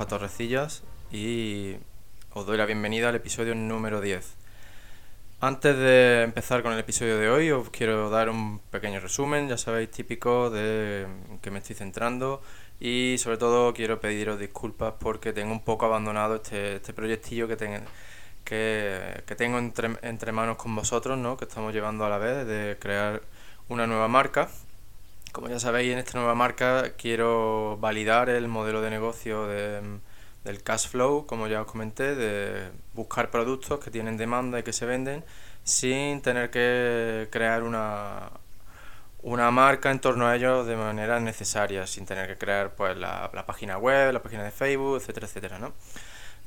Rafa 0.00 0.16
Torrecillas 0.16 0.82
y 1.12 1.76
os 2.32 2.46
doy 2.46 2.56
la 2.56 2.64
bienvenida 2.64 3.10
al 3.10 3.16
episodio 3.16 3.54
número 3.54 4.00
10. 4.00 4.34
Antes 5.40 5.76
de 5.76 6.22
empezar 6.22 6.62
con 6.62 6.72
el 6.72 6.78
episodio 6.78 7.18
de 7.18 7.28
hoy, 7.28 7.50
os 7.50 7.68
quiero 7.68 8.08
dar 8.08 8.30
un 8.30 8.60
pequeño 8.70 8.98
resumen, 9.00 9.50
ya 9.50 9.58
sabéis, 9.58 9.90
típico 9.90 10.48
de 10.48 11.06
que 11.42 11.50
me 11.50 11.58
estoy 11.58 11.76
centrando 11.76 12.40
y 12.80 13.16
sobre 13.18 13.36
todo 13.36 13.74
quiero 13.74 14.00
pediros 14.00 14.40
disculpas 14.40 14.94
porque 14.98 15.34
tengo 15.34 15.52
un 15.52 15.62
poco 15.62 15.84
abandonado 15.84 16.36
este, 16.36 16.76
este 16.76 16.94
proyectillo 16.94 17.46
que, 17.46 17.58
que, 18.42 19.22
que, 19.26 19.34
tengo 19.34 19.58
entre, 19.58 19.98
entre 20.00 20.32
manos 20.32 20.56
con 20.56 20.74
vosotros, 20.74 21.18
¿no? 21.18 21.36
que 21.36 21.44
estamos 21.44 21.74
llevando 21.74 22.06
a 22.06 22.08
la 22.08 22.16
vez, 22.16 22.46
de 22.46 22.78
crear 22.80 23.20
una 23.68 23.86
nueva 23.86 24.08
marca. 24.08 24.48
Como 25.32 25.48
ya 25.48 25.60
sabéis, 25.60 25.92
en 25.92 25.98
esta 25.98 26.18
nueva 26.18 26.34
marca 26.34 26.92
quiero 26.96 27.76
validar 27.78 28.28
el 28.28 28.48
modelo 28.48 28.80
de 28.80 28.90
negocio 28.90 29.46
de 29.46 30.00
del 30.44 30.62
cash 30.62 30.88
flow, 30.88 31.26
como 31.26 31.46
ya 31.48 31.62
os 31.62 31.66
comenté, 31.66 32.14
de 32.14 32.70
buscar 32.94 33.30
productos 33.30 33.80
que 33.80 33.90
tienen 33.90 34.16
demanda 34.16 34.58
y 34.58 34.62
que 34.62 34.72
se 34.72 34.86
venden 34.86 35.24
sin 35.64 36.22
tener 36.22 36.50
que 36.50 37.28
crear 37.30 37.62
una, 37.62 38.30
una 39.22 39.50
marca 39.50 39.90
en 39.90 40.00
torno 40.00 40.26
a 40.26 40.36
ellos 40.36 40.66
de 40.66 40.76
manera 40.76 41.20
necesaria, 41.20 41.86
sin 41.86 42.06
tener 42.06 42.26
que 42.28 42.38
crear 42.38 42.74
pues 42.74 42.96
la, 42.96 43.30
página 43.46 43.78
web, 43.78 44.12
la 44.12 44.22
página 44.22 44.44
de 44.44 44.50
Facebook, 44.50 44.96
etcétera, 44.96 45.26
etcétera, 45.26 45.58
¿no? 45.58 45.74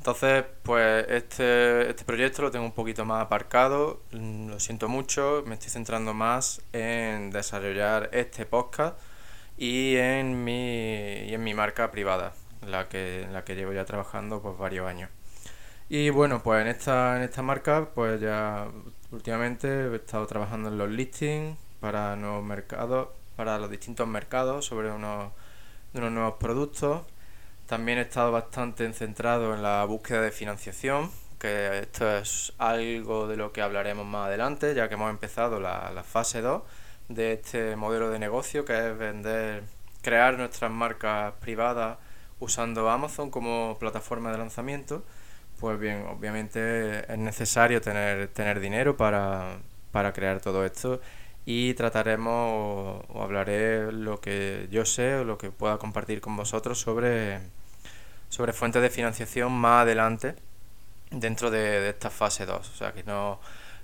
Entonces, 0.03 0.43
pues 0.63 1.05
este, 1.07 1.89
este 1.89 2.03
proyecto 2.03 2.41
lo 2.41 2.51
tengo 2.51 2.65
un 2.65 2.73
poquito 2.73 3.05
más 3.05 3.23
aparcado, 3.23 4.01
mm, 4.11 4.49
lo 4.49 4.59
siento 4.59 4.89
mucho, 4.89 5.45
me 5.47 5.53
estoy 5.53 5.69
centrando 5.69 6.13
más 6.13 6.61
en 6.73 7.31
desarrollar 7.31 8.09
este 8.11 8.45
podcast 8.45 8.99
y 9.57 9.95
en 9.95 10.43
mi, 10.43 11.19
y 11.29 11.33
en 11.33 11.41
mi 11.41 11.53
marca 11.53 11.89
privada 11.89 12.33
la 12.67 12.89
que, 12.89 13.29
la 13.31 13.45
que 13.45 13.55
llevo 13.55 13.71
ya 13.71 13.85
trabajando 13.85 14.41
pues 14.41 14.57
varios 14.57 14.89
años. 14.89 15.09
Y 15.87 16.09
bueno, 16.09 16.43
pues 16.43 16.61
en 16.61 16.67
esta, 16.67 17.15
en 17.15 17.23
esta 17.23 17.41
marca, 17.41 17.87
pues 17.95 18.19
ya 18.19 18.67
últimamente 19.11 19.85
he 19.87 19.95
estado 19.95 20.27
trabajando 20.27 20.67
en 20.67 20.77
los 20.79 20.89
listings 20.89 21.57
para 21.79 22.17
nuevos 22.17 22.43
mercados, 22.43 23.07
para 23.37 23.57
los 23.57 23.69
distintos 23.71 24.05
mercados, 24.05 24.65
sobre 24.65 24.91
unos, 24.91 25.31
unos 25.93 26.11
nuevos 26.11 26.33
productos. 26.41 27.03
También 27.67 27.97
he 27.97 28.01
estado 28.01 28.31
bastante 28.31 28.91
centrado 28.93 29.53
en 29.55 29.63
la 29.63 29.83
búsqueda 29.85 30.21
de 30.21 30.31
financiación, 30.31 31.11
que 31.39 31.79
esto 31.79 32.17
es 32.17 32.53
algo 32.57 33.27
de 33.27 33.37
lo 33.37 33.51
que 33.51 33.61
hablaremos 33.61 34.05
más 34.05 34.27
adelante, 34.27 34.75
ya 34.75 34.87
que 34.87 34.95
hemos 34.95 35.09
empezado 35.09 35.59
la, 35.59 35.91
la 35.91 36.03
fase 36.03 36.41
2 36.41 36.61
de 37.09 37.33
este 37.33 37.75
modelo 37.75 38.09
de 38.09 38.19
negocio, 38.19 38.65
que 38.65 38.91
es 38.91 38.97
vender, 38.97 39.63
crear 40.01 40.37
nuestras 40.37 40.71
marcas 40.71 41.33
privadas 41.39 41.97
usando 42.39 42.89
Amazon 42.89 43.29
como 43.31 43.77
plataforma 43.79 44.31
de 44.31 44.37
lanzamiento, 44.37 45.03
pues 45.59 45.79
bien, 45.79 46.05
obviamente 46.07 47.11
es 47.11 47.17
necesario 47.17 47.81
tener, 47.81 48.27
tener 48.29 48.59
dinero 48.59 48.97
para, 48.97 49.59
crear 50.13 50.41
todo 50.41 50.65
esto 50.65 50.99
y 51.45 51.73
trataremos 51.73 53.03
o, 53.09 53.21
hablaré 53.21 53.91
lo 53.91 54.19
que 54.21 54.67
yo 54.71 54.85
sé 54.85 55.15
o 55.15 55.23
lo 55.23 55.37
que 55.37 55.51
pueda 55.51 55.77
compartir 55.77 56.21
con 56.21 56.35
vosotros 56.35 56.79
sobre, 56.79 57.39
sobre 58.29 58.53
fuentes 58.53 58.81
de 58.81 58.89
financiación 58.89 59.51
más 59.51 59.83
adelante 59.83 60.35
dentro 61.11 61.51
de, 61.51 61.89
esta 61.89 62.09
fase 62.09 62.45
2. 62.45 62.57
O 62.57 62.75
sea, 62.75 62.93
que 62.93 63.03
no, 63.03 63.39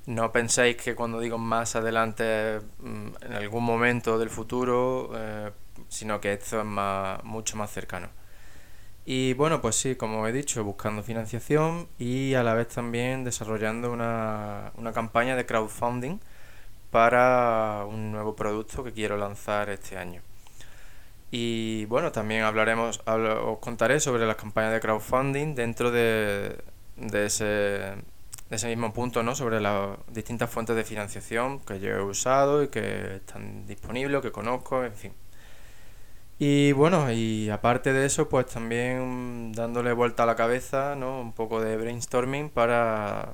no 0.06 0.31
penséis 0.31 0.78
que 0.78 0.96
cuando 0.96 1.20
digo 1.20 1.38
más 1.38 1.75
adelante 1.75 2.59
mm, 2.80 3.08
en 3.22 3.34
algún 3.34 3.64
momento 3.64 4.18
del 4.18 4.30
futuro, 4.30 5.12
eh, 5.16 5.52
sino 5.90 6.20
que 6.22 6.34
esto 6.34 6.59
es 6.59 6.66
más, 6.66 7.24
mucho 7.24 7.58
más 7.58 7.72
cercano. 7.72 8.09
Y 9.06 9.34
bueno, 9.34 9.59
pues 9.62 9.76
sí, 9.76 9.96
como 9.96 10.28
he 10.28 10.31
dicho, 10.31 10.64
buscando 10.64 11.03
financiación 11.03 11.88
y 11.97 12.36
a 12.36 12.44
la 12.44 12.53
vez 12.53 12.68
también 12.68 13.24
desarrollando 13.24 13.91
una, 13.91 14.72
una 14.76 14.94
campaña 14.94 15.36
de 15.36 15.46
crowdfunding 15.46 16.20
para 16.91 17.85
un 17.88 18.11
nuevo 18.11 18.35
producto 18.35 18.83
que 18.83 18.94
quiero 18.94 19.17
lanzar 19.17 19.69
este 19.69 19.97
año. 19.97 20.22
Y 21.31 21.85
bueno, 21.85 22.11
también 22.11 22.44
hablaremos, 22.44 23.01
os 23.05 23.59
contaré 23.59 24.00
sobre 24.00 24.25
las 24.25 24.35
campañas 24.35 24.73
de 24.73 24.79
crowdfunding 24.79 25.53
dentro 25.55 25.91
de, 25.91 26.57
de, 26.97 27.25
ese, 27.25 27.45
de 27.45 27.95
ese 28.49 28.67
mismo 28.67 28.94
punto, 28.94 29.22
¿no? 29.22 29.35
Sobre 29.35 29.61
las 29.61 29.97
distintas 30.11 30.49
fuentes 30.49 30.75
de 30.75 30.83
financiación 30.83 31.59
que 31.59 31.79
yo 31.79 31.89
he 31.89 32.01
usado 32.01 32.63
y 32.63 32.69
que 32.69 33.17
están 33.17 33.67
disponibles, 33.67 34.22
que 34.22 34.31
conozco, 34.31 34.83
en 34.83 34.94
fin. 34.94 35.13
Y 36.39 36.72
bueno, 36.72 37.11
y 37.11 37.49
aparte 37.49 37.91
de 37.94 38.05
eso, 38.05 38.29
pues 38.29 38.45
también 38.47 39.51
dándole 39.51 39.91
vuelta 39.94 40.23
a 40.23 40.25
la 40.25 40.35
cabeza, 40.35 40.95
¿no? 40.95 41.19
Un 41.19 41.33
poco 41.33 41.61
de 41.61 41.75
brainstorming 41.78 42.49
para, 42.49 43.33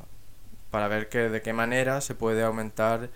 para 0.72 0.88
ver 0.88 1.08
que, 1.10 1.30
de 1.30 1.42
qué 1.42 1.54
manera 1.54 2.02
se 2.02 2.16
puede 2.16 2.44
aumentar 2.44 3.10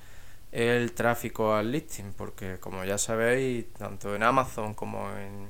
el 0.51 0.93
tráfico 0.93 1.53
al 1.53 1.71
listing, 1.71 2.13
porque 2.17 2.57
como 2.59 2.83
ya 2.83 2.97
sabéis, 2.97 3.65
tanto 3.73 4.15
en 4.15 4.23
Amazon 4.23 4.73
como 4.73 5.09
en, 5.15 5.49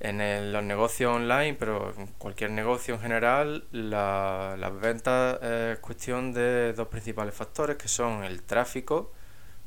en 0.00 0.52
los 0.52 0.64
negocios 0.64 1.14
online, 1.14 1.54
pero 1.54 1.92
en 1.96 2.06
cualquier 2.18 2.50
negocio 2.50 2.94
en 2.94 3.00
general, 3.00 3.64
la, 3.72 4.56
las 4.58 4.80
ventas 4.80 5.42
es 5.42 5.78
cuestión 5.80 6.32
de 6.32 6.72
dos 6.72 6.88
principales 6.88 7.34
factores, 7.34 7.76
que 7.76 7.88
son 7.88 8.24
el 8.24 8.42
tráfico, 8.42 9.12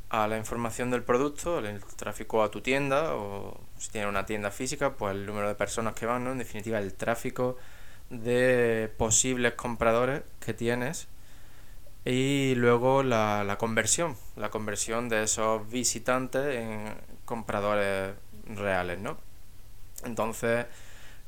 a 0.10 0.28
la 0.28 0.38
información 0.38 0.90
del 0.90 1.04
producto, 1.04 1.60
el 1.60 1.84
tráfico 1.84 2.44
a 2.44 2.50
tu 2.50 2.62
tienda 2.62 3.16
o 3.16 3.60
si 3.78 3.90
tienes 3.92 4.10
una 4.10 4.26
tienda 4.26 4.52
física, 4.52 4.94
pues 4.94 5.16
el 5.16 5.26
número 5.26 5.48
de 5.48 5.56
personas 5.56 5.94
que 5.96 6.06
van, 6.06 6.24
¿no? 6.24 6.32
En 6.32 6.38
definitiva, 6.38 6.80
el 6.80 6.94
tráfico 6.94 7.58
de 8.10 8.90
posibles 8.98 9.54
compradores 9.54 10.22
que 10.40 10.54
tienes 10.54 11.08
y 12.08 12.56
luego 12.56 13.04
la, 13.04 13.44
la 13.44 13.58
conversión, 13.58 14.16
la 14.38 14.50
conversión 14.50 15.10
de 15.10 15.24
esos 15.24 15.70
visitantes 15.70 16.56
en 16.56 16.96
compradores 17.26 18.14
reales, 18.46 19.00
¿no? 19.00 19.18
Entonces, 20.06 20.66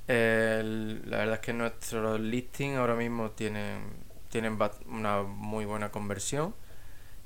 la 0.08 1.18
verdad 1.18 1.36
es 1.36 1.40
que 1.42 1.54
nuestros 1.54 2.20
listings 2.20 2.78
ahora 2.78 2.96
mismo 2.96 3.32
tienen, 3.32 3.82
tienen 4.30 4.58
una 4.88 5.24
muy 5.24 5.66
buena 5.66 5.92
conversión 5.92 6.56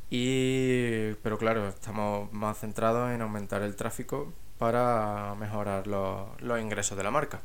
y, 0.09 1.13
pero 1.23 1.37
claro, 1.37 1.67
estamos 1.69 2.31
más 2.33 2.59
centrados 2.59 3.11
en 3.11 3.21
aumentar 3.21 3.61
el 3.61 3.75
tráfico 3.75 4.33
para 4.57 5.35
mejorar 5.35 5.87
los, 5.87 6.61
ingresos 6.61 6.97
de 6.97 7.03
la 7.03 7.11
marca. 7.11 7.41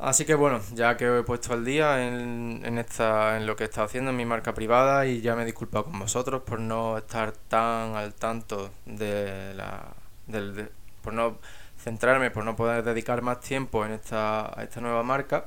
Así 0.00 0.24
que 0.24 0.34
bueno, 0.34 0.60
ya 0.74 0.96
que 0.96 1.18
he 1.18 1.22
puesto 1.22 1.52
al 1.52 1.62
día 1.64 2.06
en, 2.06 2.62
en, 2.64 2.78
esta, 2.78 3.36
en 3.36 3.46
lo 3.46 3.54
que 3.54 3.64
he 3.64 3.66
estado 3.66 3.86
haciendo 3.86 4.10
en 4.10 4.16
mi 4.16 4.24
marca 4.24 4.54
privada 4.54 5.04
y 5.06 5.20
ya 5.20 5.36
me 5.36 5.42
he 5.42 5.44
disculpado 5.44 5.84
con 5.84 5.98
vosotros 5.98 6.42
por 6.42 6.58
no 6.58 6.96
estar 6.96 7.32
tan 7.32 7.94
al 7.96 8.14
tanto 8.14 8.70
de 8.86 9.52
la... 9.54 9.92
Del, 10.26 10.70
por 11.02 11.12
no 11.12 11.38
centrarme, 11.78 12.30
por 12.30 12.44
no 12.44 12.56
poder 12.56 12.82
dedicar 12.82 13.22
más 13.22 13.40
tiempo 13.40 13.84
en 13.84 13.92
esta, 13.92 14.58
a 14.58 14.62
esta 14.62 14.80
nueva 14.80 15.02
marca, 15.02 15.46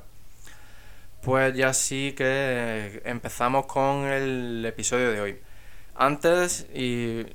pues 1.24 1.56
ya 1.56 1.74
sí 1.74 2.14
que 2.16 3.02
empezamos 3.06 3.66
con 3.66 4.06
el 4.06 4.64
episodio 4.66 5.12
de 5.12 5.22
hoy. 5.22 5.40
Antes, 5.96 6.68
y 6.74 7.26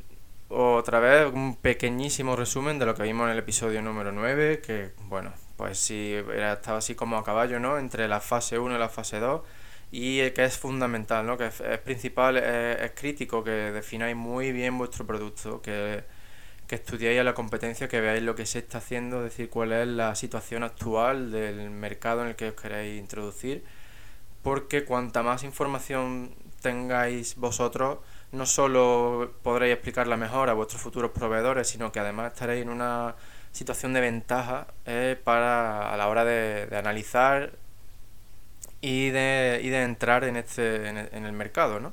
otra 0.49 1.00
vez, 1.00 1.32
un 1.32 1.56
pequeñísimo 1.56 2.37
resumen 2.37 2.79
de 2.79 2.87
lo 2.87 2.94
que 2.94 3.03
vimos 3.05 3.26
en 3.26 3.32
el 3.32 3.38
episodio 3.38 3.82
número 3.82 4.12
9, 4.12 4.61
que, 4.61 4.93
bueno, 5.09 5.32
pues 5.59 5.79
sí, 5.81 6.15
era, 6.15 6.55
estaba 6.55 6.79
así 6.79 6.95
como 6.95 7.19
a 7.19 7.25
caballo, 7.25 7.59
¿no? 7.59 7.79
Entre 7.79 8.07
la 8.09 8.21
fase 8.21 8.59
1 8.61 8.77
y 8.77 8.79
la 8.79 8.89
fase 8.89 9.19
2, 9.19 9.43
y 9.91 10.31
que 10.31 10.45
es 10.45 10.57
fundamental, 10.57 11.27
¿no? 11.27 11.37
Que 11.37 11.47
es, 11.49 11.79
principal, 11.85 12.37
es, 12.39 12.93
crítico 12.93 13.43
que 13.43 13.51
defináis 13.51 14.17
muy 14.17 14.53
bien 14.53 14.79
vuestro 14.79 15.05
producto, 15.05 15.61
que, 15.61 16.05
que 16.69 16.77
estudiáis 16.77 17.19
a 17.21 17.25
la 17.25 17.35
competencia, 17.35 17.89
que 17.89 18.01
veáis 18.01 18.23
lo 18.23 18.37
que 18.37 18.47
se 18.47 18.61
está 18.61 18.79
haciendo, 18.79 19.19
es 19.19 19.25
decir, 19.33 19.51
cuál 19.51 19.73
es 19.73 19.89
la 19.89 20.15
situación 20.15 20.63
actual 20.63 21.33
del 21.33 21.71
mercado 21.71 22.23
en 22.23 22.29
el 22.29 22.37
que 22.37 22.51
os 22.51 22.55
queréis 22.55 23.01
introducir, 23.01 23.65
porque 24.43 24.85
cuanta 24.85 25.25
más 25.25 25.43
información 25.43 26.37
tengáis 26.63 27.35
vosotros, 27.37 27.99
no 28.31 28.47
solo 28.47 29.35
podréis 29.43 29.75
explicarla 29.75 30.17
mejor 30.17 30.51
a 30.51 30.53
vuestros 30.55 30.81
futuros 30.83 31.11
proveedores, 31.11 31.69
sino 31.69 31.91
que 31.91 31.99
además 31.99 32.33
estaréis 32.33 32.63
en 32.63 32.69
una 32.69 33.17
situación 33.59 33.93
de 33.93 34.01
ventaja 34.01 34.69
eh, 34.87 35.21
para 35.25 35.93
a 35.93 35.97
la 35.97 36.09
hora 36.09 36.25
de, 36.25 36.69
analizar 36.77 37.53
y 38.81 39.11
de, 39.11 39.61
y 39.63 39.69
de 39.69 39.83
entrar 39.83 40.25
en 40.25 40.37
este 40.37 40.89
en 40.89 41.25
el, 41.27 41.33
mercado, 41.33 41.81
¿no? 41.81 41.93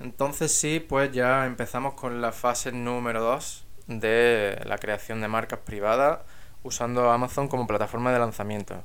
Entonces 0.00 0.54
sí, 0.54 0.80
pues 0.80 1.12
ya 1.12 1.46
empezamos 1.46 1.94
con 1.94 2.20
la 2.22 2.32
fase 2.32 2.72
número 2.72 3.20
2 3.22 3.66
de 3.88 4.62
la 4.64 4.78
creación 4.78 5.20
de 5.20 5.28
marcas 5.28 5.60
privadas 5.60 6.20
usando 6.62 7.10
Amazon 7.10 7.48
como 7.48 7.66
plataforma 7.66 8.12
de 8.12 8.18
lanzamiento. 8.20 8.82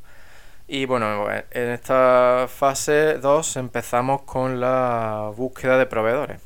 Y 0.68 0.86
bueno, 0.86 1.28
en 1.32 1.70
esta 1.72 2.48
fase 2.50 3.20
2 3.20 3.58
empezamos 3.58 4.24
con 4.24 4.60
la 4.60 5.32
búsqueda 5.36 5.78
de 5.78 5.86
proveedores 5.86 6.42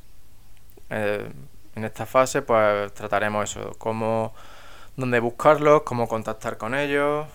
Eh, 0.89 1.30
en 1.75 1.83
esta 1.86 2.06
fase 2.06 2.42
pues 2.42 2.94
trataremos 2.94 3.51
eso, 3.51 3.75
cómo, 3.77 4.33
dónde 4.97 5.19
buscarlos, 5.19 5.83
cómo 5.83 6.07
contactar 6.07 6.57
con 6.57 6.75
ellos, 6.75 7.27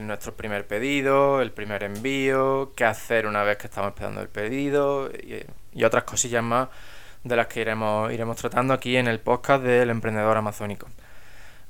nuestro 0.00 0.34
primer 0.34 0.66
pedido, 0.66 1.40
el 1.40 1.52
primer 1.52 1.84
envío, 1.84 2.72
qué 2.76 2.84
hacer 2.84 3.26
una 3.26 3.44
vez 3.44 3.56
que 3.56 3.68
estamos 3.68 3.90
esperando 3.90 4.20
el 4.20 4.28
pedido 4.28 5.08
y, 5.10 5.84
otras 5.84 6.02
cosillas 6.02 6.42
más 6.42 6.68
de 7.22 7.36
las 7.36 7.46
que 7.46 7.60
iremos, 7.60 8.12
iremos 8.12 8.36
tratando 8.36 8.74
aquí 8.74 8.96
en 8.96 9.06
el 9.06 9.20
podcast 9.20 9.62
del 9.62 9.90
emprendedor 9.90 10.36
amazónico. 10.36 10.88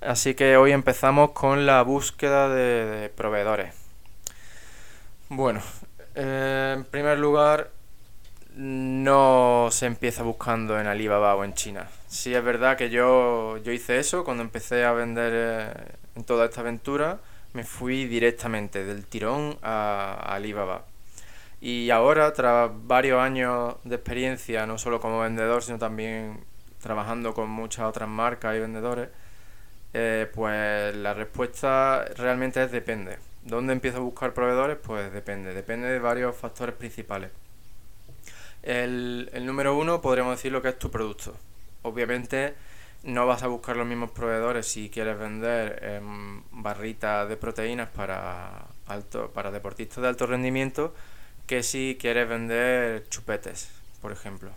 Así 0.00 0.34
que 0.34 0.56
hoy 0.56 0.72
empezamos 0.72 1.32
con 1.32 1.66
la 1.66 1.82
búsqueda 1.82 2.48
de, 2.48 3.10
proveedores. 3.10 3.74
Bueno, 5.28 5.60
eh, 6.14 6.74
en 6.74 6.84
primer 6.84 7.18
lugar, 7.18 7.70
no 8.58 9.68
se 9.70 9.86
empieza 9.86 10.24
buscando 10.24 10.80
en 10.80 10.88
Alibaba 10.88 11.36
o 11.36 11.44
en 11.44 11.54
China. 11.54 11.86
Sí 12.08 12.34
es 12.34 12.42
verdad 12.42 12.76
que 12.76 12.90
yo, 12.90 13.56
yo 13.58 13.70
hice 13.70 14.00
eso 14.00 14.24
cuando 14.24 14.42
empecé 14.42 14.84
a 14.84 14.90
vender 14.92 15.32
eh, 15.32 15.72
en 16.16 16.24
toda 16.24 16.46
esta 16.46 16.62
aventura 16.62 17.20
me 17.52 17.62
fui 17.62 18.06
directamente 18.06 18.84
del 18.84 19.06
tirón 19.06 19.58
a, 19.62 20.14
Alibaba. 20.34 20.86
Y 21.60 21.90
ahora, 21.90 22.32
tras 22.32 22.70
varios 22.86 23.20
años 23.20 23.76
de 23.84 23.94
experiencia, 23.94 24.66
no 24.66 24.76
solo 24.76 25.00
como 25.00 25.20
vendedor, 25.20 25.62
sino 25.62 25.78
también 25.78 26.40
trabajando 26.82 27.34
con 27.34 27.48
muchas 27.50 27.86
otras 27.86 28.08
marcas 28.08 28.56
y 28.56 28.60
vendedores, 28.60 29.08
eh, 29.94 30.28
pues 30.34 30.96
la 30.96 31.14
respuesta 31.14 32.04
realmente 32.16 32.62
es 32.62 32.72
depende. 32.72 33.18
¿Dónde 33.44 33.72
empiezo 33.72 33.98
a 33.98 34.00
buscar 34.00 34.34
proveedores? 34.34 34.78
Pues 34.82 35.12
depende, 35.12 35.54
depende 35.54 35.88
de 35.88 36.00
varios 36.00 36.36
factores 36.36 36.74
principales. 36.74 37.30
El, 38.62 39.30
el 39.32 39.46
número 39.46 39.76
uno 39.76 40.00
podríamos 40.00 40.36
decir 40.36 40.52
lo 40.52 40.62
que 40.62 40.68
es 40.68 40.78
tu 40.78 40.90
producto. 40.90 41.34
Obviamente 41.82 42.54
no 43.02 43.26
vas 43.26 43.42
a 43.42 43.46
buscar 43.46 43.76
los 43.76 43.86
mismos 43.86 44.10
proveedores 44.10 44.66
si 44.66 44.90
quieres 44.90 45.18
vender 45.18 45.78
em, 45.82 46.42
barritas 46.50 47.28
de 47.28 47.36
proteínas 47.36 47.88
para, 47.88 48.66
alto, 48.86 49.30
para 49.32 49.50
deportistas 49.50 50.02
de 50.02 50.08
alto 50.08 50.26
rendimiento 50.26 50.94
que 51.46 51.62
si 51.62 51.96
quieres 51.98 52.28
vender 52.28 53.08
chupetes, 53.08 53.70
por 54.02 54.12
ejemplo. 54.12 54.50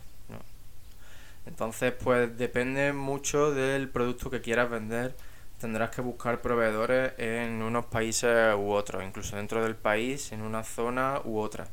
Entonces, 1.46 1.94
pues 1.94 2.38
depende 2.38 2.94
mucho 2.94 3.52
del 3.52 3.90
producto 3.90 4.30
que 4.30 4.42
quieras 4.42 4.70
vender. 4.70 5.16
Tendrás 5.60 5.90
que 5.90 6.02
buscar 6.02 6.42
proveedores 6.42 7.14
en 7.18 7.62
unos 7.64 7.86
países 7.86 8.56
u 8.56 8.72
otros, 8.72 9.04
incluso 9.04 9.36
dentro 9.36 9.64
del 9.64 9.76
país, 9.76 10.32
en 10.32 10.42
una 10.42 10.64
zona 10.64 11.22
u 11.24 11.40
otra. 11.40 11.68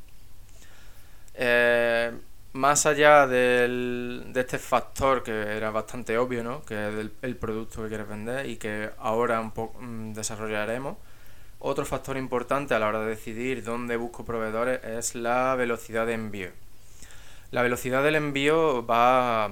Eh, 1.41 2.13
más 2.55 2.85
allá 2.87 3.29
del, 3.29 4.25
de 4.33 4.41
este 4.41 4.59
factor 4.59 5.23
que 5.23 5.31
era 5.31 5.71
bastante 5.71 6.19
obvio, 6.19 6.43
¿no? 6.43 6.65
que 6.65 6.89
es 6.89 7.11
el, 7.23 7.37
producto 7.37 7.83
que 7.83 7.89
quieres 7.89 8.09
vender 8.09 8.47
y 8.47 8.57
que 8.57 8.91
ahora 8.99 9.41
un 9.41 9.53
poco 9.53 9.81
mm, 9.81 10.15
desarrollaremos, 10.15 10.97
otro 11.61 11.85
factor 11.87 12.17
importante 12.17 12.75
a 12.75 12.81
la 12.81 12.89
hora 12.89 13.01
de 13.01 13.11
decidir 13.11 13.63
dónde 13.63 13.97
busco 13.97 14.25
proveedores 14.25 14.83
es 14.83 15.15
la 15.15 15.55
velocidad 15.55 16.07
de 16.07 16.15
envío. 16.15 16.51
La 17.53 17.63
velocidad 17.63 18.03
del 18.03 18.17
envío 18.17 18.85
va, 18.85 19.49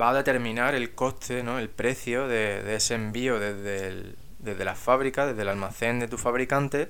va 0.00 0.10
a 0.10 0.14
determinar 0.14 0.74
el 0.74 0.94
coste, 0.94 1.42
¿no? 1.42 1.58
el 1.58 1.68
precio 1.68 2.28
de, 2.28 2.74
ese 2.74 2.94
envío 2.94 3.38
desde, 3.38 4.14
desde 4.38 4.64
la 4.64 4.74
fábrica, 4.74 5.26
desde 5.26 5.42
el 5.42 5.48
almacén 5.48 6.00
de 6.00 6.08
tu 6.08 6.16
fabricante, 6.16 6.88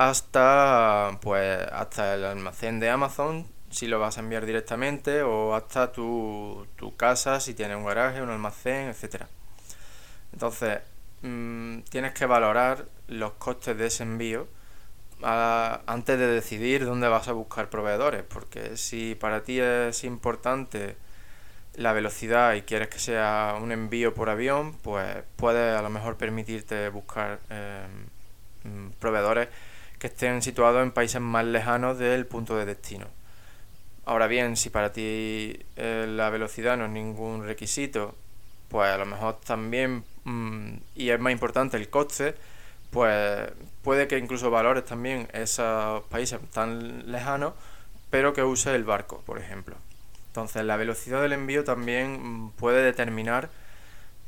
hasta, 0.00 1.18
pues, 1.20 1.58
hasta 1.72 2.14
el 2.14 2.24
almacén 2.24 2.80
de 2.80 2.88
Amazon 2.88 3.46
si 3.70 3.86
lo 3.86 4.00
vas 4.00 4.16
a 4.16 4.20
enviar 4.20 4.46
directamente 4.46 5.22
o 5.22 5.54
hasta 5.54 5.92
tu, 5.92 6.66
tu 6.76 6.96
casa, 6.96 7.38
si 7.38 7.52
tienes 7.52 7.76
un 7.76 7.84
garaje, 7.84 8.22
un 8.22 8.30
almacén, 8.30 8.88
etcétera. 8.88 9.28
Entonces, 10.32 10.80
mm, 11.22 11.80
tienes 11.90 12.14
que 12.14 12.24
valorar 12.24 12.86
los 13.08 13.32
costes 13.34 13.76
de 13.76 13.86
ese 13.88 14.04
envío 14.04 14.48
antes 15.22 16.18
de 16.18 16.26
decidir 16.28 16.86
dónde 16.86 17.08
vas 17.08 17.28
a 17.28 17.32
buscar 17.32 17.68
proveedores, 17.68 18.22
porque 18.22 18.78
si 18.78 19.14
para 19.16 19.42
ti 19.44 19.60
es 19.60 20.04
importante 20.04 20.96
la 21.74 21.92
velocidad 21.92 22.54
y 22.54 22.62
quieres 22.62 22.88
que 22.88 22.98
sea 22.98 23.56
un 23.60 23.70
envío 23.72 24.14
por 24.14 24.30
avión, 24.30 24.74
pues 24.82 25.24
puedes 25.36 25.78
a 25.78 25.82
lo 25.82 25.90
mejor 25.90 26.16
permitirte 26.16 26.88
buscar 26.88 27.40
em, 27.50 28.86
mm, 28.88 28.90
proveedores 28.98 29.48
que 30.00 30.08
estén 30.08 30.42
situados 30.42 30.82
en 30.82 30.92
países 30.92 31.20
más 31.20 31.44
lejanos 31.44 31.98
del 31.98 32.26
punto 32.26 32.56
de 32.56 32.64
destino. 32.64 33.06
Ahora 34.06 34.26
bien, 34.26 34.56
si 34.56 34.70
para 34.70 34.92
ti 34.92 35.60
eh, 35.76 36.06
la 36.08 36.30
velocidad 36.30 36.76
no 36.76 36.86
es 36.86 36.90
ningún 36.90 37.44
requisito, 37.44 38.16
pues 38.68 38.90
a 38.90 38.98
lo 38.98 39.06
mejor 39.06 39.38
también, 39.40 40.04
mm, 40.24 40.76
y 40.96 41.10
es 41.10 41.20
más 41.20 41.32
importante 41.32 41.76
el 41.76 41.90
coste, 41.90 42.34
pues 42.90 43.50
puede 43.82 44.08
que 44.08 44.18
incluso 44.18 44.50
valores 44.50 44.84
también 44.86 45.28
esos 45.32 46.02
países 46.06 46.40
tan 46.50 47.12
lejanos, 47.12 47.52
pero 48.10 48.32
que 48.32 48.42
use 48.42 48.74
el 48.74 48.84
barco, 48.84 49.22
por 49.26 49.38
ejemplo. 49.38 49.76
Entonces 50.28 50.64
la 50.64 50.76
velocidad 50.76 51.20
del 51.20 51.34
envío 51.34 51.62
también 51.64 52.46
mm, 52.46 52.50
puede 52.52 52.82
determinar 52.82 53.50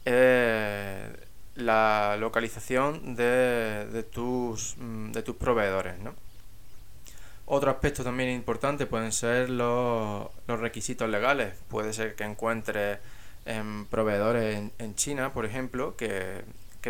eh, 0.04 1.16
la 1.54 2.16
localización 2.18 3.14
de, 3.16 3.86
de, 3.92 4.02
tus, 4.02 4.76
mm, 4.78 5.12
de 5.12 5.22
tus 5.22 5.36
proveedores, 5.36 5.98
¿no? 5.98 6.14
Otro 7.54 7.70
aspecto 7.70 8.04
también 8.04 8.30
importante 8.30 8.86
pueden 8.86 9.12
ser 9.12 9.50
los, 9.50 10.28
requisitos 10.46 11.08
legales. 11.08 11.54
Puede 11.68 11.92
ser 11.92 12.14
que 12.14 12.24
encuentres 12.24 12.98
em, 13.44 13.84
proveedores 13.86 14.70
en, 14.78 14.94
China, 14.94 15.32
por 15.32 15.44
ejemplo, 15.44 15.96
que, 15.96 16.44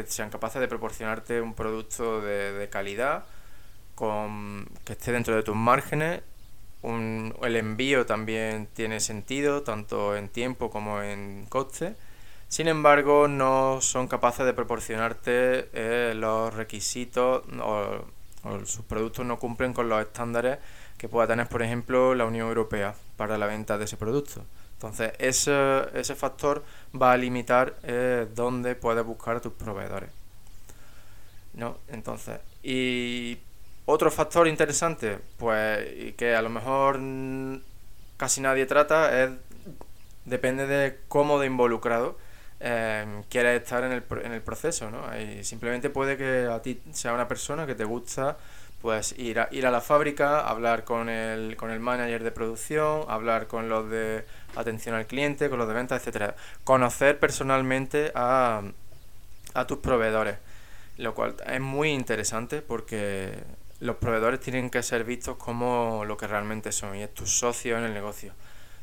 sean 0.07 0.31
capaces 0.31 0.61
de 0.61 0.69
proporcionarte 0.69 1.41
un 1.41 1.55
producto 1.55 2.21
de, 2.21 2.69
calidad 2.71 3.25
con, 3.95 4.69
que 4.85 4.93
esté 4.93 5.13
dentro 5.13 5.35
de 5.35 5.43
tus 5.43 5.57
márgenes. 5.57 6.23
el 6.83 7.57
envío 7.57 8.07
también 8.07 8.69
tiene 8.75 9.01
sentido, 9.01 9.63
tanto 9.63 10.17
en 10.17 10.29
tiempo 10.29 10.71
como 10.71 11.03
en 11.03 11.47
coste. 11.49 11.97
Sin 12.53 12.69
embargo, 12.69 13.29
no 13.29 13.81
son 13.81 14.09
capaces 14.09 14.45
de 14.45 14.53
proporcionarte 14.53 15.71
eh, 15.73 16.13
los 16.15 16.53
requisitos 16.53 17.45
o 17.63 18.05
sus 18.67 18.85
productos 18.85 19.25
no 19.25 19.39
cumplen 19.39 19.73
con 19.73 19.89
los 19.89 20.03
estándares 20.03 20.59
que 20.99 21.09
pueda 21.09 21.27
tener, 21.27 21.49
por 21.49 21.63
ejemplo, 21.63 22.15
la 22.15 22.27
Unión 22.27 22.49
Europea 22.49 22.95
para 23.17 23.39
la 23.39 23.47
venta 23.47 23.79
de 23.79 23.87
ese 23.87 23.97
producto. 23.97 24.45
Entonces, 24.75 25.15
ese, 25.19 25.85
ese 25.95 26.15
factor 26.15 26.63
va 26.95 27.13
a 27.13 27.17
limitar 27.17 27.75
eh, 27.85 28.27
dónde 28.35 28.75
puedes 28.75 29.03
buscar 29.03 29.37
a 29.37 29.41
tus 29.41 29.55
proveedores. 29.55 30.11
¿No? 31.55 31.79
Entonces, 31.89 32.39
y 32.63 33.39
otro 33.87 34.11
factor 34.11 34.47
interesante, 34.47 35.21
pues, 35.39 36.15
que 36.19 36.37
a 36.37 36.43
lo 36.43 36.51
mejor 36.51 37.01
casi 38.19 38.43
nadie 38.43 38.67
trata, 38.67 39.23
es 39.23 39.31
depende 40.27 40.67
de 40.67 40.99
cómo 41.09 41.39
de 41.39 41.47
involucrado 41.47 42.19
eh, 42.63 43.23
quieres 43.29 43.63
estar 43.63 43.83
en 43.85 43.93
el, 43.93 44.05
en 44.25 44.33
el 44.33 44.41
proceso, 44.41 44.91
¿no? 44.91 45.03
Y 45.19 45.45
simplemente 45.45 45.91
puede 45.91 46.17
que 46.17 46.47
a 46.51 46.63
ti 46.63 46.81
sea 46.93 47.13
una 47.13 47.29
persona 47.29 47.67
que 47.67 47.75
te 47.75 47.85
gusta 47.85 48.37
pues 48.81 49.15
ir 49.17 49.39
a, 49.39 49.49
ir 49.53 49.65
a 49.67 49.71
la 49.71 49.81
fábrica, 49.81 50.41
hablar 50.41 50.85
con 50.85 51.09
el, 51.09 51.57
con 51.57 51.71
el 51.71 51.79
manager 51.79 52.25
de 52.25 52.33
producción, 52.33 53.05
hablar 53.09 53.47
con 53.47 53.69
los 53.69 53.89
de 53.89 54.25
atención 54.57 54.97
al 54.97 55.07
cliente, 55.07 55.49
con 55.49 55.59
los 55.59 55.69
de 55.69 55.75
ventas, 55.75 56.01
etcétera. 56.01 56.35
Conocer 56.65 57.19
personalmente 57.21 58.11
a, 58.15 58.63
a 59.55 59.67
tus 59.67 59.79
proveedores, 59.79 60.37
lo 60.99 61.15
cual 61.15 61.37
es 61.47 61.61
muy 61.61 61.91
interesante 61.91 62.61
porque 62.61 63.35
los 63.79 63.97
proveedores 63.97 64.41
tienen 64.41 64.69
que 64.69 64.83
ser 64.83 65.05
vistos 65.05 65.37
como 65.37 66.05
lo 66.05 66.17
que 66.17 66.27
realmente 66.27 66.73
son 66.73 66.97
y 66.97 67.03
es 67.03 67.15
tu 67.15 67.27
socio 67.27 67.79
en 67.79 67.85
el 67.85 67.95
negocio. 67.95 68.33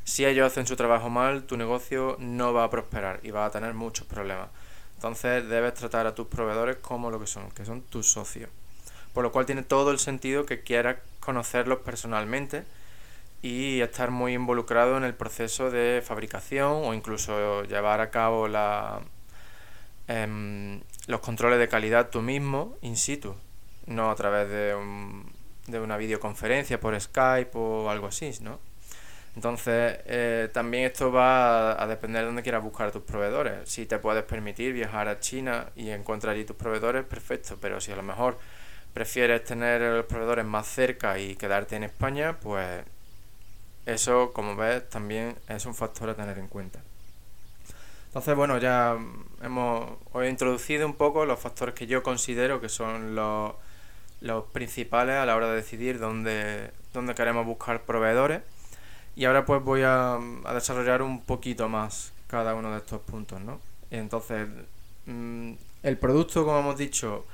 Si 0.04 0.24
ellos 0.24 0.46
hacen 0.46 0.66
su 0.66 0.76
trabajo 0.76 1.10
mal, 1.10 1.44
tu 1.44 1.56
negocio 1.56 2.16
no 2.18 2.52
va 2.52 2.64
a 2.64 2.70
prosperar 2.70 3.20
y 3.22 3.30
va 3.30 3.46
a 3.46 3.50
tener 3.50 3.74
muchos 3.74 4.06
problemas. 4.06 4.48
Entonces 4.96 5.48
debes 5.48 5.74
tratar 5.74 6.06
a 6.06 6.14
tus 6.14 6.26
proveedores 6.26 6.76
como 6.76 7.10
lo 7.10 7.18
que 7.18 7.26
son, 7.26 7.50
que 7.52 7.64
son 7.64 7.82
tus 7.82 8.10
socios. 8.10 8.50
Por 9.14 9.24
lo 9.24 9.32
cual 9.32 9.46
tiene 9.46 9.62
todo 9.62 9.90
el 9.90 9.98
sentido 9.98 10.46
que 10.46 10.62
quieras 10.62 10.98
conocerlos 11.20 11.78
personalmente 11.78 12.64
y 13.42 13.80
estar 13.80 14.10
muy 14.10 14.34
involucrado 14.34 14.96
en 14.96 15.04
el 15.04 15.14
proceso 15.14 15.70
de 15.70 16.02
fabricación 16.04 16.82
o 16.84 16.92
incluso 16.92 17.64
llevar 17.64 18.00
a 18.00 18.10
cabo 18.10 18.46
em, 20.08 20.80
los 21.06 21.20
controles 21.20 21.58
de 21.58 21.68
calidad 21.68 22.10
tú 22.10 22.20
mismo 22.20 22.76
in 22.82 22.96
situ, 22.96 23.34
no 23.86 24.10
a 24.10 24.14
través 24.16 24.48
de, 24.50 24.74
un, 24.74 25.32
de 25.66 25.80
una 25.80 25.96
videoconferencia 25.96 26.78
por 26.78 27.00
Skype 27.00 27.50
o 27.54 27.88
algo 27.88 28.06
así, 28.06 28.30
¿no? 28.42 28.58
Entonces, 29.36 29.98
eh, 30.06 30.48
también 30.52 30.84
esto 30.84 31.12
va 31.12 31.80
a, 31.80 31.86
depender 31.86 32.22
de 32.22 32.26
dónde 32.26 32.42
quieras 32.42 32.62
buscar 32.62 32.88
a 32.88 32.92
tus 32.92 33.02
proveedores. 33.02 33.68
Si 33.68 33.86
te 33.86 33.98
puedes 33.98 34.24
permitir 34.24 34.72
viajar 34.72 35.08
a 35.08 35.20
China 35.20 35.66
y 35.76 35.90
encontrar 35.90 36.34
allí 36.34 36.44
tus 36.44 36.56
proveedores, 36.56 37.04
perfecto. 37.04 37.56
Pero 37.60 37.80
si 37.80 37.92
a 37.92 37.96
lo 37.96 38.02
mejor 38.02 38.38
prefieres 38.92 39.44
tener 39.44 39.80
los 39.80 40.06
proveedores 40.06 40.44
más 40.44 40.66
cerca 40.66 41.18
y 41.18 41.36
quedarte 41.36 41.76
en 41.76 41.84
España, 41.84 42.38
pues 42.40 42.84
eso, 43.86 44.32
como 44.32 44.56
ves, 44.56 44.88
también 44.88 45.36
es 45.48 45.64
un 45.66 45.74
factor 45.74 46.10
a 46.10 46.14
tener 46.14 46.38
en 46.38 46.48
cuenta. 46.48 46.80
Entonces, 48.06 48.34
bueno, 48.34 48.58
ya 48.58 48.98
hemos 49.42 49.90
os 50.12 50.24
he 50.24 50.28
introducido 50.28 50.84
un 50.84 50.94
poco 50.94 51.24
los 51.24 51.38
factores 51.38 51.76
que 51.76 51.86
yo 51.86 52.02
considero 52.02 52.60
que 52.60 52.68
son 52.68 53.14
los, 53.14 53.52
los 54.20 54.44
principales 54.46 55.14
a 55.14 55.24
la 55.26 55.36
hora 55.36 55.48
de 55.48 55.56
decidir 55.56 56.00
dónde, 56.00 56.72
dónde 56.92 57.14
queremos 57.14 57.46
buscar 57.46 57.82
proveedores. 57.82 58.42
Y 59.20 59.26
ahora 59.26 59.44
pues 59.44 59.62
voy 59.62 59.82
a, 59.84 60.18
desarrollar 60.54 61.02
un 61.02 61.20
poquito 61.20 61.68
más 61.68 62.14
cada 62.26 62.54
uno 62.54 62.70
de 62.72 62.78
estos 62.78 63.02
puntos, 63.02 63.38
¿no? 63.38 63.60
Entonces, 63.90 64.48
mm, 65.04 65.52
el 65.82 65.98
producto, 65.98 66.46
como 66.46 66.60
hemos 66.60 66.78
dicho, 66.78 67.26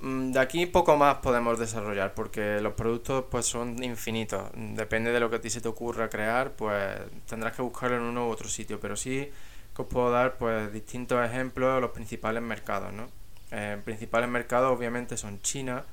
mm, 0.00 0.32
de 0.32 0.40
aquí 0.40 0.64
poco 0.64 0.96
más 0.96 1.16
podemos 1.16 1.58
desarrollar 1.58 2.14
porque 2.14 2.62
los 2.62 2.72
productos 2.72 3.26
pues 3.30 3.44
son 3.44 3.84
infinitos. 3.84 4.50
Depende 4.54 5.12
de 5.12 5.20
lo 5.20 5.28
que 5.28 5.36
a 5.36 5.40
ti 5.42 5.50
se 5.50 5.60
te 5.60 5.68
ocurra 5.68 6.08
crear, 6.08 6.52
pues 6.52 6.98
tendrás 7.28 7.54
que 7.54 7.60
buscarlo 7.60 7.98
en 7.98 8.02
uno 8.04 8.26
u 8.26 8.30
otro 8.30 8.48
sitio. 8.48 8.80
Pero 8.80 8.96
sí 8.96 9.30
que 9.76 9.82
os 9.82 9.88
puedo 9.88 10.10
dar 10.10 10.38
pues 10.38 10.72
distintos 10.72 11.22
ejemplos 11.22 11.74
de 11.74 11.80
los 11.82 11.90
principales 11.90 12.42
mercados, 12.42 12.94
¿no? 12.94 13.08
Eh, 13.50 13.78
principales 13.84 14.30
mercados 14.30 14.74
obviamente 14.74 15.18
son 15.18 15.42
China, 15.42 15.84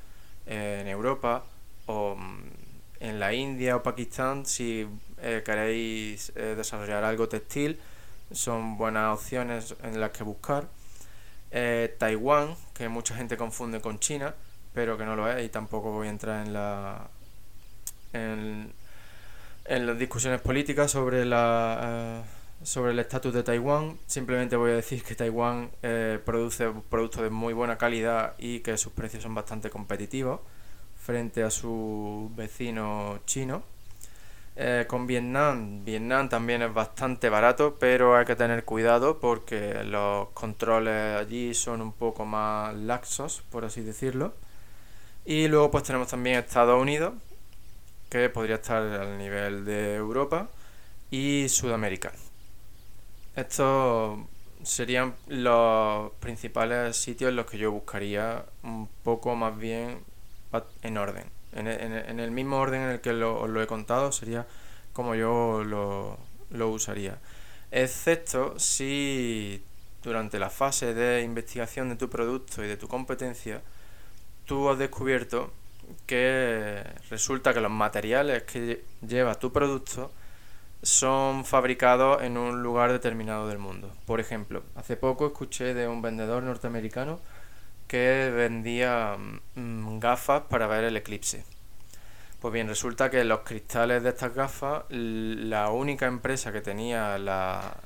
eh, 0.46 0.80
en 0.84 0.88
Europa 0.88 1.44
o 1.88 2.16
mm, 2.16 2.67
en 3.00 3.20
la 3.20 3.34
India 3.34 3.76
o 3.76 3.84
Pakistán 3.84 4.46
si 4.46 4.88
eh, 5.22 5.42
queréis 5.46 6.34
desarrollar 6.34 7.04
algo 7.04 7.28
textil 7.28 7.80
son 8.32 8.78
buenas 8.78 9.18
opciones 9.18 9.76
en 9.84 10.00
las 10.00 10.12
que 10.12 10.24
buscar. 10.24 10.68
Eh, 11.52 11.96
Taiwán, 11.98 12.56
que 12.74 12.90
mucha 12.90 13.16
gente 13.16 13.38
confunde 13.38 13.80
con 13.80 14.00
China, 14.00 14.36
pero 14.74 14.98
que 14.98 15.06
no 15.06 15.16
lo 15.16 15.32
es 15.32 15.46
y 15.46 15.50
tampoco 15.50 15.92
voy 15.92 16.08
a 16.08 16.10
entrar 16.10 16.46
en 16.46 16.54
la 16.54 17.08
en, 18.14 18.74
las 19.66 19.98
discusiones 20.00 20.42
políticas 20.42 20.92
sobre 20.92 21.26
la 21.26 22.24
eh, 22.24 22.66
sobre 22.66 22.92
el 22.92 23.00
estatus 23.00 23.34
de 23.34 23.44
Taiwán. 23.44 23.98
Simplemente 24.08 24.56
voy 24.56 24.72
a 24.72 24.76
decir 24.76 25.04
que 25.04 25.16
Taiwán 25.16 25.72
eh, 25.84 26.20
produce 26.26 26.72
productos 26.90 27.24
de 27.24 27.30
muy 27.30 27.54
buena 27.54 27.78
calidad 27.78 28.34
y 28.38 28.60
que 28.60 28.78
sus 28.78 28.92
precios 28.92 29.24
son 29.24 29.36
bastante 29.36 29.70
competitivos 29.70 30.42
frente 31.08 31.42
a 31.42 31.50
su 31.50 32.30
vecino 32.36 33.20
chino. 33.26 33.64
Eh, 34.58 34.86
con 34.90 35.08
Vietnam, 35.08 35.86
Vietnam 35.86 36.28
también 36.28 36.62
es 36.64 36.74
bastante 36.74 37.30
barato, 37.30 37.78
pero 37.80 38.18
hay 38.18 38.26
que 38.26 38.36
tener 38.36 38.66
cuidado 38.66 39.18
porque 39.20 39.86
los 39.86 40.28
controles 40.30 41.16
allí 41.18 41.54
son 41.54 41.82
un 41.82 41.94
poco 41.94 42.26
más 42.26 42.76
laxos, 42.76 43.42
por 43.52 43.64
así 43.64 43.82
decirlo. 43.84 44.34
Y 45.26 45.48
luego 45.48 45.72
pues 45.72 45.86
tenemos 45.86 46.10
también 46.10 46.40
Estados 46.40 46.82
Unidos, 46.82 47.14
que 48.10 48.30
podría 48.30 48.56
estar 48.56 48.84
al 48.84 49.18
nivel 49.18 49.64
de 49.64 49.96
Europa, 49.96 50.50
y 51.10 51.48
Sudamérica. 51.48 52.12
Estos 53.34 54.20
serían 54.64 55.16
los 55.28 56.12
principales 56.20 56.98
sitios 56.98 57.30
en 57.30 57.38
los 57.38 57.46
que 57.46 57.58
yo 57.58 57.72
buscaría 57.72 58.44
un 58.64 58.90
poco 59.04 59.36
más 59.36 59.58
bien 59.58 60.00
en 60.82 60.98
orden 60.98 61.38
en, 61.54 62.20
el 62.20 62.32
mismo 62.32 62.58
orden 62.58 62.82
en 62.82 62.90
el 62.90 63.02
que 63.02 63.14
lo, 63.14 63.42
os 63.42 63.50
lo 63.50 63.62
he 63.62 63.68
contado, 63.68 64.12
sería 64.12 64.46
como 64.94 65.16
yo 65.16 65.64
lo, 65.64 66.18
lo 66.52 66.70
usaría. 66.70 67.20
Excepto 67.72 68.58
si 68.60 69.64
durante 70.04 70.40
la 70.40 70.50
fase 70.50 70.94
de 70.94 71.22
investigación 71.22 71.90
de 71.90 71.96
tu 71.96 72.10
producto 72.10 72.64
y 72.64 72.68
de 72.68 72.78
tu 72.78 72.88
competencia, 72.88 73.62
tú 74.46 74.70
has 74.70 74.78
descubierto 74.78 75.52
que 76.06 76.84
resulta 77.10 77.54
que 77.54 77.62
los 77.62 77.72
materiales 77.72 78.44
que 78.44 78.84
lleva 79.08 79.36
tu 79.36 79.52
producto 79.52 80.12
son 80.84 81.44
fabricados 81.44 82.22
en 82.22 82.38
un 82.38 82.62
lugar 82.62 82.92
determinado 82.92 83.48
del 83.48 83.58
mundo. 83.58 83.92
Por 84.06 84.20
ejemplo, 84.20 84.64
hace 84.76 84.96
poco 84.96 85.28
escuché 85.28 85.74
de 85.74 85.88
un 85.88 86.02
vendedor 86.02 86.44
norteamericano 86.44 87.20
que 87.88 88.32
vendía 88.36 89.18
mm, 89.56 90.00
gafas 90.00 90.44
para 90.50 90.68
ver 90.68 90.84
el 90.84 90.98
eclipse. 90.98 91.44
Pues 92.42 92.54
bien, 92.54 92.68
resulta 92.68 93.10
que 93.10 93.24
los 93.24 93.40
cristales 93.40 94.04
de 94.04 94.10
estas 94.10 94.36
gafas, 94.36 94.84
la 94.90 95.72
única 95.72 96.06
empresa 96.06 96.52
que 96.52 96.62
tenía 96.62 97.18
la, 97.18 97.78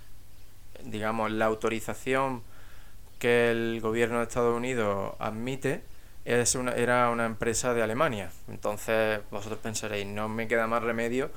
digamos, 0.83 1.31
la 1.31 1.45
autorización 1.45 2.43
que 3.19 3.51
el 3.51 3.79
gobierno 3.81 4.17
de 4.17 4.23
Estados 4.23 4.57
Unidos 4.57 5.13
admite 5.19 5.83
es 6.25 6.55
una, 6.55 6.73
era 6.73 7.09
una 7.11 7.25
empresa 7.25 7.73
de 7.73 7.81
Alemania. 7.81 8.31
Entonces 8.49 9.21
vosotros 9.31 9.59
pensaréis, 9.61 10.07
no 10.07 10.27
me 10.27 10.47
queda 10.47 10.67
más 10.67 10.83
remedio 10.83 11.31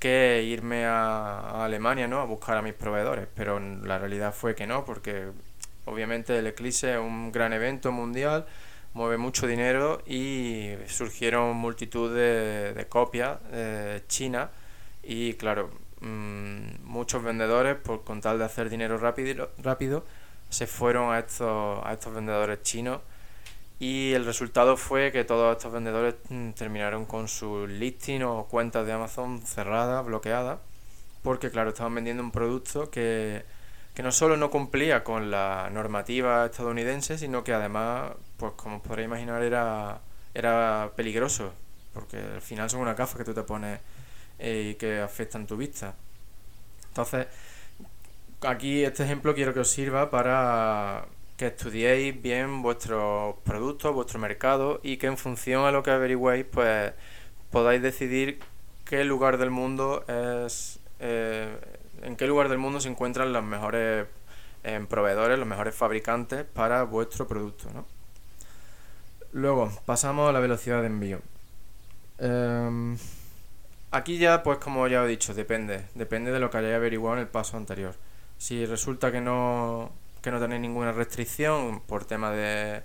que 0.00 0.42
irme 0.44 0.86
a, 0.86 1.38
a 1.38 1.64
Alemania 1.64 2.08
¿no? 2.08 2.20
a 2.20 2.24
buscar 2.24 2.56
a 2.56 2.62
mis 2.62 2.74
proveedores. 2.74 3.28
Pero 3.34 3.60
la 3.60 3.98
realidad 3.98 4.34
fue 4.34 4.54
que 4.54 4.66
no, 4.66 4.84
porque 4.84 5.28
Obviamente 5.88 6.38
el 6.38 6.46
Eclipse 6.46 6.92
es 6.94 6.98
un 6.98 7.32
gran 7.32 7.52
evento 7.52 7.92
mundial, 7.92 8.46
mueve 8.94 9.16
mucho 9.16 9.46
dinero 9.46 10.02
y 10.06 10.70
surgieron 10.86 11.56
multitud 11.56 12.14
de, 12.14 12.86
copias 12.88 13.38
eh, 13.52 14.02
chinas 14.08 14.50
y 15.02 15.34
claro, 15.34 15.70
mm, 16.00 16.84
muchos 16.84 17.22
vendedores 17.22 17.76
por 17.76 18.04
con 18.04 18.20
tal 18.20 18.38
de 18.38 18.44
hacer 18.44 18.70
dinero 18.70 18.98
rápido, 18.98 19.50
rápido 19.58 20.04
se 20.48 20.66
fueron 20.66 21.12
a 21.12 21.18
estos, 21.20 21.80
a 21.84 21.92
estos 21.92 22.14
vendedores 22.14 22.62
chinos. 22.62 23.00
Y 23.80 24.12
el 24.12 24.24
resultado 24.24 24.76
fue 24.76 25.12
que 25.12 25.24
todos 25.24 25.56
estos 25.56 25.72
vendedores 25.72 26.16
mm, 26.28 26.50
terminaron 26.50 27.04
con 27.06 27.28
su 27.28 27.66
listing 27.66 28.22
o 28.22 28.46
cuentas 28.46 28.86
de 28.86 28.92
Amazon 28.92 29.40
cerradas, 29.42 30.04
bloqueadas, 30.04 30.58
porque 31.22 31.50
claro, 31.50 31.70
estaban 31.70 31.94
vendiendo 31.94 32.22
un 32.22 32.32
producto 32.32 32.90
que 32.90 33.44
que 33.98 34.04
no 34.04 34.12
solo 34.12 34.36
no 34.36 34.48
cumplía 34.48 35.02
con 35.02 35.28
la 35.28 35.70
normativa 35.72 36.46
estadounidense, 36.46 37.18
sino 37.18 37.42
que 37.42 37.52
además, 37.52 38.12
pues 38.36 38.52
como 38.52 38.80
podréis 38.80 39.08
imaginar, 39.08 39.42
era, 39.42 40.02
era 40.34 40.92
peligroso, 40.94 41.52
porque 41.92 42.16
al 42.16 42.40
final 42.40 42.70
son 42.70 42.82
una 42.82 42.94
gafas 42.94 43.16
que 43.16 43.24
tú 43.24 43.34
te 43.34 43.42
pones 43.42 43.80
eh, 44.38 44.70
y 44.70 44.74
que 44.76 45.00
afectan 45.00 45.48
tu 45.48 45.56
vista. 45.56 45.96
Entonces, 46.86 47.26
aquí 48.42 48.84
este 48.84 49.02
ejemplo 49.02 49.34
quiero 49.34 49.52
que 49.52 49.58
os 49.58 49.68
sirva 49.68 50.10
para 50.12 51.06
que 51.36 51.48
estudiéis 51.48 52.22
bien 52.22 52.62
vuestros 52.62 53.34
productos, 53.42 53.92
vuestro 53.92 54.20
mercado 54.20 54.78
y 54.84 54.98
que 54.98 55.08
en 55.08 55.18
función 55.18 55.64
a 55.64 55.72
lo 55.72 55.82
que 55.82 55.90
averigüéis, 55.90 56.46
pues 56.46 56.92
podáis 57.50 57.82
decidir 57.82 58.38
qué 58.84 59.02
lugar 59.02 59.38
del 59.38 59.50
mundo 59.50 60.04
es 60.06 60.78
eh, 61.00 61.77
en 62.02 62.16
qué 62.16 62.26
lugar 62.26 62.48
del 62.48 62.58
mundo 62.58 62.80
se 62.80 62.88
encuentran 62.88 63.32
los 63.32 63.42
mejores 63.44 64.06
eh, 64.64 64.86
proveedores, 64.88 65.38
los 65.38 65.48
mejores 65.48 65.74
fabricantes 65.74 66.44
para 66.44 66.82
vuestro 66.84 67.26
producto. 67.26 67.70
¿no? 67.72 67.86
Luego, 69.32 69.70
pasamos 69.86 70.28
a 70.28 70.32
la 70.32 70.40
velocidad 70.40 70.80
de 70.80 70.86
envío. 70.86 71.20
Em, 72.18 72.96
aquí 73.90 74.18
ya, 74.18 74.42
pues 74.42 74.58
como 74.58 74.86
ya 74.88 75.04
he 75.04 75.08
dicho, 75.08 75.34
depende. 75.34 75.86
Depende 75.94 76.32
de 76.32 76.40
lo 76.40 76.50
que 76.50 76.58
hayáis 76.58 76.74
averiguado 76.74 77.16
en 77.16 77.22
el 77.22 77.28
paso 77.28 77.56
anterior. 77.56 77.94
Si 78.38 78.66
resulta 78.66 79.12
que 79.12 79.20
no, 79.20 79.92
que 80.22 80.30
no 80.30 80.40
tenéis 80.40 80.60
ninguna 80.62 80.92
restricción 80.92 81.80
por 81.80 82.04
tema 82.04 82.30
de, 82.30 82.82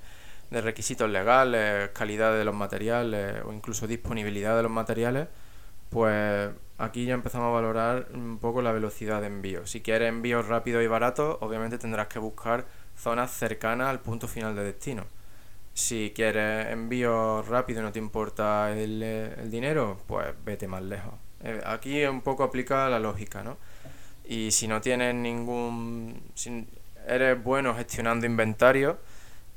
de 0.52 0.62
requisitos 0.62 1.10
legales, 1.10 1.90
calidad 1.90 2.38
de 2.38 2.46
los 2.46 2.56
materiales 2.56 3.44
o 3.46 3.54
incluso 3.54 3.88
disponibilidad 3.88 4.56
de 4.56 4.64
los 4.64 4.72
materiales, 4.72 5.28
pues 5.90 6.50
aquí 6.78 7.06
ya 7.06 7.14
empezamos 7.14 7.48
a 7.48 7.52
valorar 7.52 8.08
un 8.14 8.38
poco 8.40 8.62
la 8.62 8.72
velocidad 8.72 9.22
de 9.22 9.28
envío. 9.28 9.66
Si 9.66 9.82
quieres 9.82 10.10
envíos 10.10 10.48
rápidos 10.48 10.84
y 10.84 10.88
baratos, 10.88 11.38
obviamente 11.42 11.78
tendrás 11.78 12.08
que 12.08 12.20
buscar 12.20 12.66
zonas 12.96 13.32
cercanas 13.32 13.88
al 13.88 14.00
punto 14.00 14.28
final 14.28 14.56
de 14.56 14.64
destino. 14.64 15.06
Si 15.74 16.12
quieres 16.16 16.68
envíos 16.68 17.48
rápidos 17.48 17.82
y 17.82 17.86
no 17.86 17.92
te 17.92 18.00
importa 18.00 18.72
el, 18.72 19.50
dinero, 19.50 20.00
pues 20.08 20.28
vete 20.46 20.68
más 20.68 20.84
lejos. 20.84 21.14
Eh, 21.44 21.62
aquí 21.66 22.04
un 22.06 22.22
poco 22.22 22.44
aplica 22.44 22.88
la 22.90 23.00
lógica, 23.00 23.44
¿no? 23.44 23.58
Y 24.26 24.52
si 24.52 24.68
no 24.68 24.82
tienes 24.82 25.16
ningún... 25.16 26.22
Si 26.36 26.68
eres 27.08 27.42
bueno 27.44 27.76
gestionando 27.76 28.26
inventario 28.26 28.98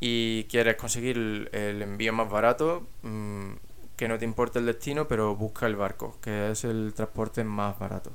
y 0.00 0.44
quieres 0.44 0.76
conseguir 0.76 1.49
el 1.52 1.82
envío 1.82 2.12
más 2.12 2.28
barato, 2.28 2.87
mm, 3.02 3.52
que 3.97 4.09
no 4.09 4.19
te 4.19 4.25
importe 4.25 4.59
el 4.59 4.67
destino, 4.67 5.09
pero 5.09 5.35
busca 5.35 5.67
el 5.67 5.76
barco, 5.76 6.19
que 6.21 6.50
es 6.50 6.65
el 6.65 6.93
transporte 6.95 7.45
más 7.45 7.79
barato. 7.79 8.12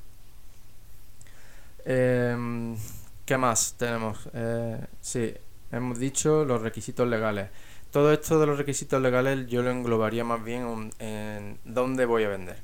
Em, 1.85 2.77
¿Qué 3.25 3.37
más 3.37 3.75
tenemos? 3.77 4.29
Eh, 4.33 4.85
sí, 5.01 5.33
hemos 5.71 5.99
dicho 5.99 6.45
los 6.45 6.61
requisitos 6.61 7.07
legales. 7.07 7.49
Todo 7.91 8.13
esto 8.13 8.39
de 8.39 8.45
los 8.45 8.57
requisitos 8.57 9.01
legales 9.01 9.47
yo 9.47 9.61
lo 9.63 9.71
englobaría 9.71 10.23
más 10.23 10.43
bien 10.43 10.91
en, 10.99 11.59
dónde 11.65 12.05
voy 12.05 12.23
a 12.23 12.29
vender. 12.29 12.57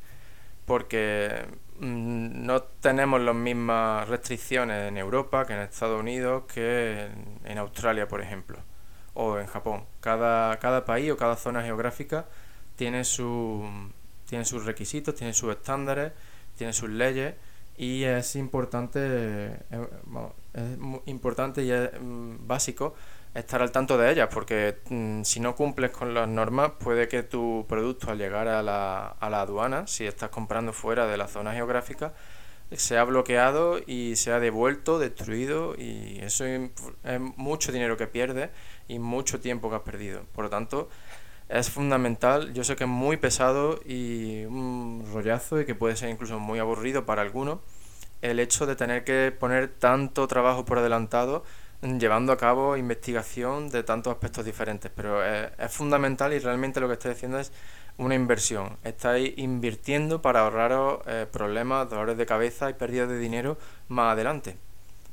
Porque 0.65 1.45
mm, 1.79 2.45
no 2.45 2.61
tenemos 2.63 3.21
las 3.21 3.35
mismas 3.35 4.07
restricciones 4.09 4.87
en 4.89 4.97
Europa 4.97 5.45
que 5.45 5.53
en 5.53 5.59
Estados 5.59 5.99
Unidos 5.99 6.43
que 6.53 7.05
en, 7.05 7.39
en 7.45 7.57
Australia, 7.57 8.07
por 8.07 8.21
ejemplo, 8.21 8.59
o 9.13 9.39
en 9.39 9.47
Japón. 9.47 9.83
Cada, 10.01 10.57
cada 10.59 10.85
país 10.85 11.11
o 11.11 11.17
cada 11.17 11.35
zona 11.37 11.63
geográfica 11.63 12.25
tiene, 12.77 13.03
su, 13.03 13.65
tiene 14.29 14.45
sus 14.45 14.63
requisitos, 14.63 15.15
tiene 15.15 15.33
sus 15.33 15.51
estándares, 15.51 16.13
tiene 16.55 16.71
sus 16.71 16.89
leyes 16.89 17.35
y 17.75 18.03
es 18.03 18.35
importante, 18.37 18.99
eh, 19.01 19.87
es 20.53 20.77
importante 21.07 21.63
y 21.63 21.71
es 21.71 21.89
mm, 21.99 22.47
básico 22.47 22.95
estar 23.33 23.61
al 23.61 23.71
tanto 23.71 23.97
de 23.97 24.11
ellas, 24.11 24.29
porque 24.33 24.77
mm, 24.89 25.23
si 25.23 25.39
no 25.39 25.55
cumples 25.55 25.91
con 25.91 26.13
las 26.13 26.27
normas, 26.27 26.71
puede 26.79 27.07
que 27.07 27.23
tu 27.23 27.65
producto 27.67 28.09
al 28.11 28.17
llegar 28.17 28.47
a 28.47 28.63
la, 28.63 29.07
a 29.07 29.29
la 29.29 29.41
aduana, 29.41 29.85
si 29.87 30.05
estás 30.05 30.29
comprando 30.29 30.73
fuera 30.73 31.05
de 31.07 31.17
la 31.17 31.27
zona 31.27 31.53
geográfica, 31.53 32.13
sea 32.71 33.03
bloqueado 33.05 33.79
y 33.85 34.15
sea 34.17 34.39
devuelto, 34.39 34.99
destruido, 34.99 35.75
y 35.77 36.19
eso 36.21 36.45
es 36.45 36.69
mucho 37.37 37.71
dinero 37.71 37.95
que 37.95 38.07
pierdes 38.07 38.49
y 38.87 38.99
mucho 38.99 39.39
tiempo 39.39 39.69
que 39.69 39.77
has 39.77 39.81
perdido. 39.83 40.23
Por 40.33 40.45
lo 40.45 40.49
tanto, 40.49 40.89
es 41.49 41.69
fundamental, 41.69 42.53
yo 42.53 42.63
sé 42.63 42.75
que 42.75 42.83
es 42.83 42.89
muy 42.89 43.17
pesado 43.17 43.79
y 43.85 44.43
un 44.45 45.07
rollazo 45.13 45.61
y 45.61 45.65
que 45.65 45.75
puede 45.75 45.95
ser 45.95 46.09
incluso 46.09 46.39
muy 46.39 46.59
aburrido 46.59 47.05
para 47.05 47.21
algunos, 47.21 47.59
el 48.21 48.39
hecho 48.39 48.65
de 48.65 48.75
tener 48.75 49.03
que 49.03 49.31
poner 49.31 49.69
tanto 49.69 50.27
trabajo 50.27 50.65
por 50.65 50.79
adelantado 50.79 51.43
llevando 51.81 52.33
a 52.33 52.37
cabo 52.37 52.75
investigación 52.75 53.69
de 53.69 53.83
tantos 53.83 54.11
aspectos 54.11 54.43
diferentes, 54.43 54.91
pero 54.93 55.23
es, 55.23 55.71
fundamental 55.71 56.33
y 56.33 56.39
realmente 56.39 56.79
lo 56.79 56.87
que 56.87 56.93
estoy 56.93 57.11
diciendo 57.13 57.39
es 57.39 57.51
una 57.97 58.15
inversión. 58.15 58.77
Estáis 58.83 59.37
invirtiendo 59.37 60.21
para 60.21 60.41
ahorraros 60.41 60.99
eh, 61.05 61.27
problemas, 61.31 61.89
dolores 61.89 62.17
de 62.17 62.25
cabeza 62.25 62.69
y 62.69 62.73
pérdidas 62.73 63.09
de 63.09 63.19
dinero 63.19 63.57
más 63.87 64.13
adelante. 64.13 64.57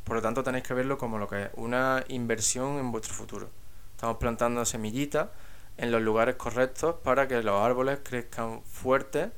Por 0.05 0.17
lo 0.17 0.23
tanto, 0.23 0.43
tenéis 0.43 0.65
que 0.65 0.75
verlo 0.75 0.99
como 0.99 1.19
lo 1.19 1.29
que 1.29 1.45
es 1.45 1.51
una 1.55 2.05
inversión 2.09 2.79
en 2.79 2.93
vuestro 2.93 3.15
futuro. 3.15 3.49
Estamos 3.95 4.19
plantando 4.19 4.65
semillitas 4.65 5.29
en 5.77 5.91
los 5.91 6.03
lugares 6.03 6.37
correctos 6.37 6.97
para 7.03 7.29
que 7.29 7.43
los 7.43 7.61
árboles 7.61 8.01
crezcan 8.03 8.63
fuertes, 8.63 9.31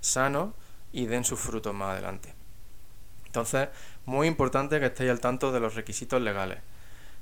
sanos 0.00 0.54
y 0.92 1.06
den 1.06 1.24
sus 1.24 1.40
frutos 1.40 1.74
más 1.74 1.92
adelante. 1.92 2.34
Entonces, 3.26 3.68
muy 4.06 4.26
importante 4.26 4.80
que 4.80 4.86
estéis 4.86 5.10
al 5.10 5.20
tanto 5.20 5.52
de 5.52 5.60
los 5.60 5.74
requisitos 5.74 6.20
legales. 6.20 6.58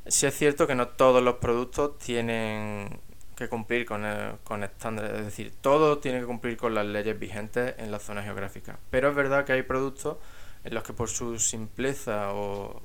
Si 0.06 0.26
es 0.26 0.34
cierto 0.34 0.66
que 0.66 0.74
no 0.74 0.88
todos 0.88 1.22
los 1.22 1.34
productos 1.34 1.98
tienen 1.98 3.00
que 3.36 3.48
cumplir 3.48 3.84
con, 3.84 4.04
con 4.42 4.64
estándares, 4.64 5.12
es 5.18 5.24
decir, 5.24 5.52
todo 5.60 5.98
tiene 5.98 6.20
que 6.20 6.26
cumplir 6.26 6.56
con 6.56 6.74
las 6.74 6.86
leyes 6.86 7.18
vigentes 7.18 7.74
en 7.78 7.90
la 7.90 7.98
zona 7.98 8.22
geográfica. 8.22 8.78
Pero 8.90 9.10
es 9.10 9.14
verdad 9.14 9.44
que 9.44 9.52
hay 9.52 9.62
productos 9.62 10.16
en 10.64 10.74
los 10.74 10.82
que 10.82 10.92
por 10.92 11.08
su 11.08 11.38
simpleza 11.38 12.32
o 12.32 12.82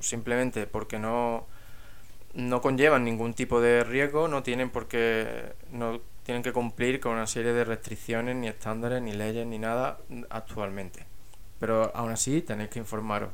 simplemente 0.00 0.66
porque 0.66 0.98
no 0.98 1.46
no 2.36 2.60
conllevan 2.60 3.04
ningún 3.04 3.32
tipo 3.34 3.60
de 3.60 3.82
riesgo, 3.82 4.28
no 4.28 4.42
tienen 4.42 4.68
por 4.68 4.88
qué, 4.88 5.54
no 5.72 6.00
tienen 6.22 6.42
que 6.42 6.52
cumplir 6.52 7.00
con 7.00 7.12
una 7.12 7.26
serie 7.26 7.52
de 7.52 7.64
restricciones, 7.64 8.36
ni 8.36 8.46
estándares, 8.46 9.00
ni 9.00 9.12
leyes, 9.12 9.46
ni 9.46 9.58
nada 9.58 9.98
actualmente. 10.28 11.06
Pero 11.58 11.90
aún 11.94 12.12
así 12.12 12.42
tenéis 12.42 12.68
que 12.68 12.78
informaros, 12.78 13.30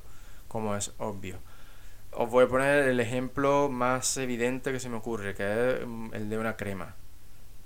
como 0.47 0.76
es 0.76 0.92
obvio. 0.99 1.38
Os 2.12 2.30
voy 2.30 2.44
a 2.44 2.49
poner 2.49 2.88
el 2.88 3.00
ejemplo 3.00 3.68
más 3.68 4.16
evidente 4.18 4.70
que 4.70 4.79
se 4.79 4.88
me 4.88 4.98
ocurre, 4.98 5.35
que 5.35 5.42
es 5.42 5.87
mm, 5.87 6.14
el 6.14 6.31
de 6.31 6.38
una 6.38 6.57
crema. 6.57 6.94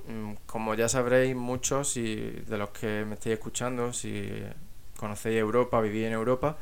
Mm, 0.09 0.35
como 0.47 0.75
ya 0.75 0.89
sabréis 0.89 1.37
muchos 1.37 1.91
si, 1.91 2.15
de 2.47 2.57
los 2.57 2.71
que 2.71 3.05
me 3.05 3.15
estáis 3.15 3.35
escuchando, 3.35 3.93
si 3.93 4.31
conocéis 4.97 5.39
Europa, 5.39 5.81
vivís 5.83 6.07
en 6.07 6.13
Europa, 6.15 6.57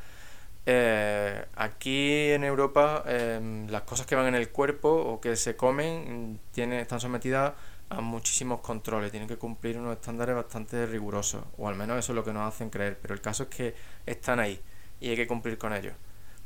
eh, 0.67 1.45
aquí 1.57 2.31
en 2.31 2.43
Europa 2.45 3.05
em, 3.07 3.69
las 3.69 3.83
cosas 3.83 4.07
que 4.07 4.15
van 4.15 4.27
en 4.27 4.35
el 4.35 4.49
cuerpo 4.51 4.89
o 4.89 5.21
que 5.21 5.37
se 5.37 5.57
comen 5.57 6.33
mm, 6.33 6.39
tienen, 6.53 6.81
están 6.81 7.01
sometidas 7.01 7.53
a 7.91 8.01
muchísimos 8.01 8.61
controles, 8.61 9.11
tienen 9.11 9.29
que 9.29 9.37
cumplir 9.37 9.79
unos 9.79 9.93
estándares 9.95 10.35
bastante 10.35 10.87
rigurosos, 10.87 11.45
o 11.59 11.69
al 11.69 11.75
menos 11.77 11.99
eso 11.99 12.13
es 12.13 12.17
lo 12.17 12.25
que 12.25 12.33
nos 12.33 12.49
hacen 12.49 12.71
creer, 12.71 12.99
pero 13.01 13.15
el 13.15 13.21
caso 13.21 13.45
es 13.45 13.49
que 13.51 13.75
están 14.07 14.41
ahí 14.41 14.59
y 15.01 15.11
hay 15.11 15.17
que 15.17 15.27
cumplir 15.27 15.59
con 15.59 15.75
ellos. 15.75 15.95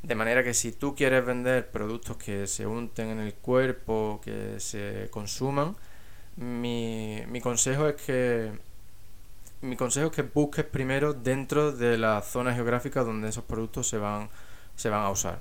De 0.02 0.14
manera 0.14 0.42
que 0.44 0.54
si 0.54 0.72
tú 0.72 0.94
quieres 0.94 1.24
vender 1.24 1.70
productos 1.70 2.16
que 2.16 2.46
se 2.46 2.66
unten 2.66 3.08
en 3.10 3.18
el 3.20 3.34
cuerpo, 3.34 4.20
que 4.22 4.60
se 4.60 5.08
consuman, 5.10 5.76
mi, 6.36 7.22
mi 7.28 7.40
consejo 7.40 7.88
es 7.88 7.96
que 8.02 8.52
mi 9.60 9.76
consejo 9.76 10.06
es 10.08 10.12
que 10.12 10.22
busques 10.22 10.64
primero 10.64 11.14
dentro 11.14 11.72
de 11.72 11.98
la 11.98 12.22
zona 12.22 12.54
geográfica 12.54 13.02
donde 13.02 13.28
esos 13.28 13.44
productos 13.44 13.88
se 13.88 13.98
van, 13.98 14.30
se 14.76 14.88
van 14.88 15.04
a 15.04 15.10
usar. 15.10 15.40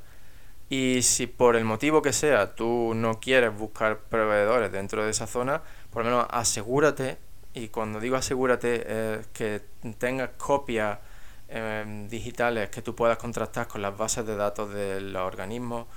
Y 0.69 1.01
si 1.03 1.27
por 1.27 1.55
el 1.55 1.63
motivo 1.65 2.01
que 2.01 2.13
sea 2.13 2.55
tú 2.55 2.93
no 2.95 3.19
quieres 3.19 3.55
buscar 3.57 3.99
proveedores 3.99 4.71
dentro 4.71 5.03
de 5.03 5.11
esa 5.11 5.27
zona, 5.27 5.61
por 5.91 6.03
lo 6.03 6.11
menos 6.11 6.27
asegúrate, 6.29 7.17
y 7.53 7.69
cuando 7.69 7.99
digo 7.99 8.15
asegúrate, 8.17 9.19
es 9.19 9.27
que 9.27 9.61
tengas 9.97 10.31
copias 10.37 10.99
em, 11.47 12.07
digitales 12.09 12.69
que 12.69 12.81
tú 12.81 12.95
puedas 12.95 13.17
contrastar 13.17 13.67
con 13.67 13.81
las 13.81 13.97
bases 13.97 14.25
de 14.25 14.35
datos 14.35 14.73
de 14.73 14.99
los 15.01 15.21
organismos 15.21 15.87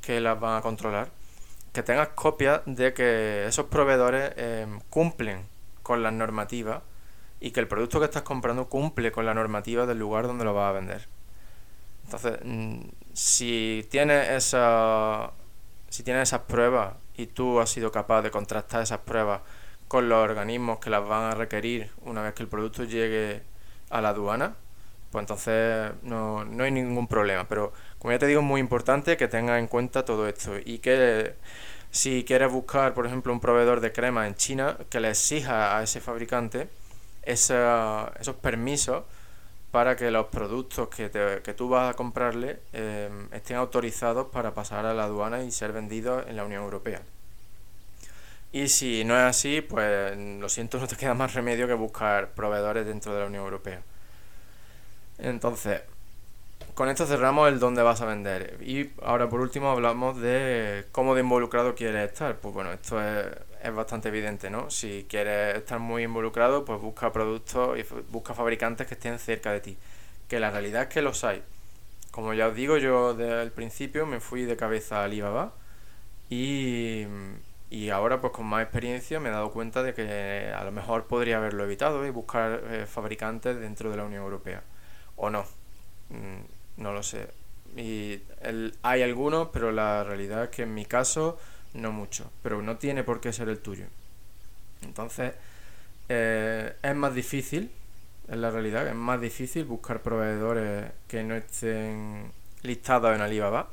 que 0.00 0.20
las 0.20 0.38
van 0.38 0.58
a 0.58 0.62
controlar, 0.62 1.08
que 1.72 1.82
tengas 1.82 2.08
copias 2.08 2.62
de 2.66 2.94
que 2.94 3.46
esos 3.46 3.66
proveedores 3.66 4.32
em, 4.36 4.80
cumplen 4.90 5.46
con 5.82 6.02
las 6.02 6.12
normativas 6.12 6.82
y 7.44 7.50
que 7.50 7.60
el 7.60 7.68
producto 7.68 7.98
que 7.98 8.06
estás 8.06 8.22
comprando 8.22 8.70
cumple 8.70 9.12
con 9.12 9.26
la 9.26 9.34
normativa 9.34 9.84
del 9.84 9.98
lugar 9.98 10.26
donde 10.26 10.46
lo 10.46 10.54
vas 10.54 10.70
a 10.70 10.72
vender. 10.72 11.06
Entonces, 12.06 12.38
mm, 12.42 12.80
si 13.12 13.86
tienes 13.90 14.30
esa 14.30 15.30
si 15.90 16.02
esas 16.10 16.40
pruebas 16.40 16.94
y 17.14 17.26
tú 17.26 17.60
has 17.60 17.68
sido 17.68 17.92
capaz 17.92 18.22
de 18.22 18.30
contrastar 18.30 18.82
esas 18.82 19.00
pruebas 19.00 19.42
con 19.88 20.08
los 20.08 20.24
organismos 20.24 20.78
que 20.78 20.88
las 20.88 21.06
van 21.06 21.32
a 21.32 21.34
requerir 21.34 21.90
una 22.06 22.22
vez 22.22 22.32
que 22.32 22.42
el 22.44 22.48
producto 22.48 22.84
llegue 22.84 23.42
a 23.90 24.00
la 24.00 24.08
aduana, 24.10 24.56
pues 25.10 25.22
entonces 25.22 25.92
no, 26.02 26.46
no 26.46 26.64
hay 26.64 26.70
ningún 26.70 27.06
problema. 27.08 27.46
Pero 27.46 27.74
como 27.98 28.12
ya 28.12 28.18
te 28.18 28.26
digo, 28.26 28.40
es 28.40 28.46
muy 28.46 28.60
importante 28.60 29.18
que 29.18 29.28
tengas 29.28 29.58
en 29.58 29.68
cuenta 29.68 30.04
todo 30.06 30.26
esto 30.28 30.54
y 30.64 30.78
que 30.78 31.34
si 31.90 32.24
quieres 32.24 32.50
buscar, 32.50 32.94
por 32.94 33.06
ejemplo, 33.06 33.32
un 33.34 33.40
proveedor 33.40 33.80
de 33.80 33.92
crema 33.92 34.26
en 34.26 34.34
China, 34.34 34.78
que 34.90 35.00
le 35.00 35.10
exija 35.10 35.76
a 35.76 35.82
ese 35.82 36.00
fabricante 36.00 36.68
esos 37.26 38.36
permisos 38.40 39.04
para 39.70 39.96
que 39.96 40.10
los 40.10 40.26
productos 40.26 40.88
que, 40.88 41.10
que 41.42 41.54
tú 41.54 41.68
vas 41.68 41.90
a 41.90 41.94
comprarle 41.94 42.60
eh, 42.72 43.10
estén 43.32 43.56
autorizados 43.56 44.28
para 44.28 44.54
pasar 44.54 44.86
a 44.86 44.94
la 44.94 45.04
aduana 45.04 45.42
y 45.42 45.50
ser 45.50 45.72
vendidos 45.72 46.24
en 46.28 46.36
la 46.36 46.44
Unión 46.44 46.62
Europea. 46.62 47.02
Y 48.52 48.68
si 48.68 49.02
no 49.04 49.16
es 49.16 49.24
así, 49.24 49.62
pues 49.62 50.16
lo 50.16 50.48
siento, 50.48 50.78
no 50.80 50.86
te 50.86 50.96
queda 50.96 51.14
más 51.14 51.34
remedio 51.34 51.66
que 51.66 51.74
buscar 51.74 52.34
proveedores 52.34 52.86
dentro 52.86 53.12
de 53.12 53.20
la 53.20 53.26
Unión 53.26 53.42
Europea. 53.42 53.82
Entonces, 55.18 55.82
con 56.74 56.88
esto 56.88 57.04
cerramos 57.06 57.48
el 57.48 57.58
dónde 57.58 57.82
vas 57.82 58.00
a 58.00 58.06
vender. 58.06 58.58
Y 58.62 58.90
ahora 59.02 59.28
por 59.28 59.40
último 59.40 59.70
hablamos 59.70 60.20
de 60.20 60.86
cómo 60.92 61.14
de 61.14 61.22
involucrado 61.22 61.74
quieres 61.74 62.12
estar. 62.12 62.36
Pues 62.36 62.54
bueno, 62.54 62.72
esto 62.72 63.02
es, 63.02 63.26
es 63.64 63.74
bastante 63.74 64.08
evidente, 64.08 64.50
¿no? 64.50 64.70
Si 64.70 65.06
quieres 65.08 65.56
estar 65.56 65.78
muy 65.78 66.02
involucrado, 66.02 66.64
pues 66.66 66.80
busca 66.80 67.12
productos 67.12 67.78
y 67.78 67.84
busca 68.10 68.34
fabricantes 68.34 68.86
que 68.86 68.94
estén 68.94 69.18
cerca 69.18 69.52
de 69.52 69.60
ti. 69.60 69.78
Que 70.28 70.38
la 70.38 70.50
realidad 70.50 70.82
es 70.82 70.88
que 70.88 71.00
los 71.00 71.24
hay. 71.24 71.42
Como 72.10 72.34
ya 72.34 72.48
os 72.48 72.54
digo, 72.54 72.76
yo 72.76 73.14
desde 73.14 73.42
el 73.42 73.50
principio 73.52 74.06
me 74.06 74.20
fui 74.20 74.44
de 74.44 74.56
cabeza 74.56 75.00
a 75.00 75.04
Alibaba 75.04 75.54
y, 76.28 77.06
y 77.70 77.88
ahora 77.88 78.20
pues 78.20 78.32
con 78.34 78.46
más 78.46 78.62
experiencia 78.62 79.18
me 79.18 79.30
he 79.30 79.32
dado 79.32 79.50
cuenta 79.50 79.82
de 79.82 79.94
que 79.94 80.52
a 80.54 80.62
lo 80.64 80.70
mejor 80.70 81.06
podría 81.06 81.38
haberlo 81.38 81.64
evitado 81.64 82.06
y 82.06 82.10
buscar 82.10 82.62
eh, 82.70 82.86
fabricantes 82.86 83.58
dentro 83.58 83.90
de 83.90 83.96
la 83.96 84.04
Unión 84.04 84.22
Europea. 84.24 84.62
O 85.16 85.30
no. 85.30 85.44
Mm, 86.10 86.82
no 86.82 86.92
lo 86.92 87.02
sé. 87.02 87.28
Y 87.76 88.20
el, 88.42 88.76
hay 88.82 89.02
algunos, 89.02 89.48
pero 89.52 89.72
la 89.72 90.04
realidad 90.04 90.44
es 90.44 90.50
que 90.50 90.62
en 90.62 90.74
mi 90.74 90.84
caso 90.84 91.38
no 91.74 91.92
mucho. 91.92 92.30
Pero 92.42 92.62
no 92.62 92.76
tiene 92.76 93.04
por 93.04 93.20
qué 93.20 93.32
ser 93.32 93.48
el 93.48 93.58
tuyo. 93.58 93.86
Entonces, 94.82 95.34
eh, 96.08 96.74
es 96.82 96.94
más 96.94 97.14
difícil, 97.14 97.70
en 98.28 98.40
la 98.40 98.50
realidad, 98.50 98.86
es 98.86 98.94
más 98.94 99.20
difícil 99.20 99.64
buscar 99.64 100.02
proveedores 100.02 100.90
que 101.08 101.22
no 101.22 101.34
estén 101.34 102.32
listados 102.62 103.14
en 103.14 103.20
Alibaba, 103.20 103.68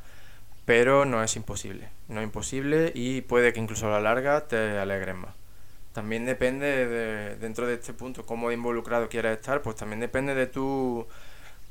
pero 0.65 1.05
no 1.05 1.23
es 1.23 1.35
imposible. 1.35 1.89
No 2.07 2.19
es 2.19 2.25
imposible 2.25 2.91
y 2.93 3.21
puede 3.21 3.53
que 3.53 3.59
incluso 3.59 3.87
a 3.87 3.91
la 3.91 4.01
larga 4.01 4.47
te 4.47 4.77
alegres 4.77 5.15
más. 5.15 5.35
También 5.93 6.25
depende 6.25 6.87
de, 6.87 7.35
dentro 7.35 7.67
de 7.67 7.75
este 7.75 7.93
punto, 7.93 8.25
cómo 8.25 8.51
involucrado 8.51 9.09
quieres 9.09 9.37
estar, 9.37 9.61
pues 9.61 9.75
también 9.75 9.99
depende 9.99 10.35
de 10.35 10.47
tu 10.47 11.05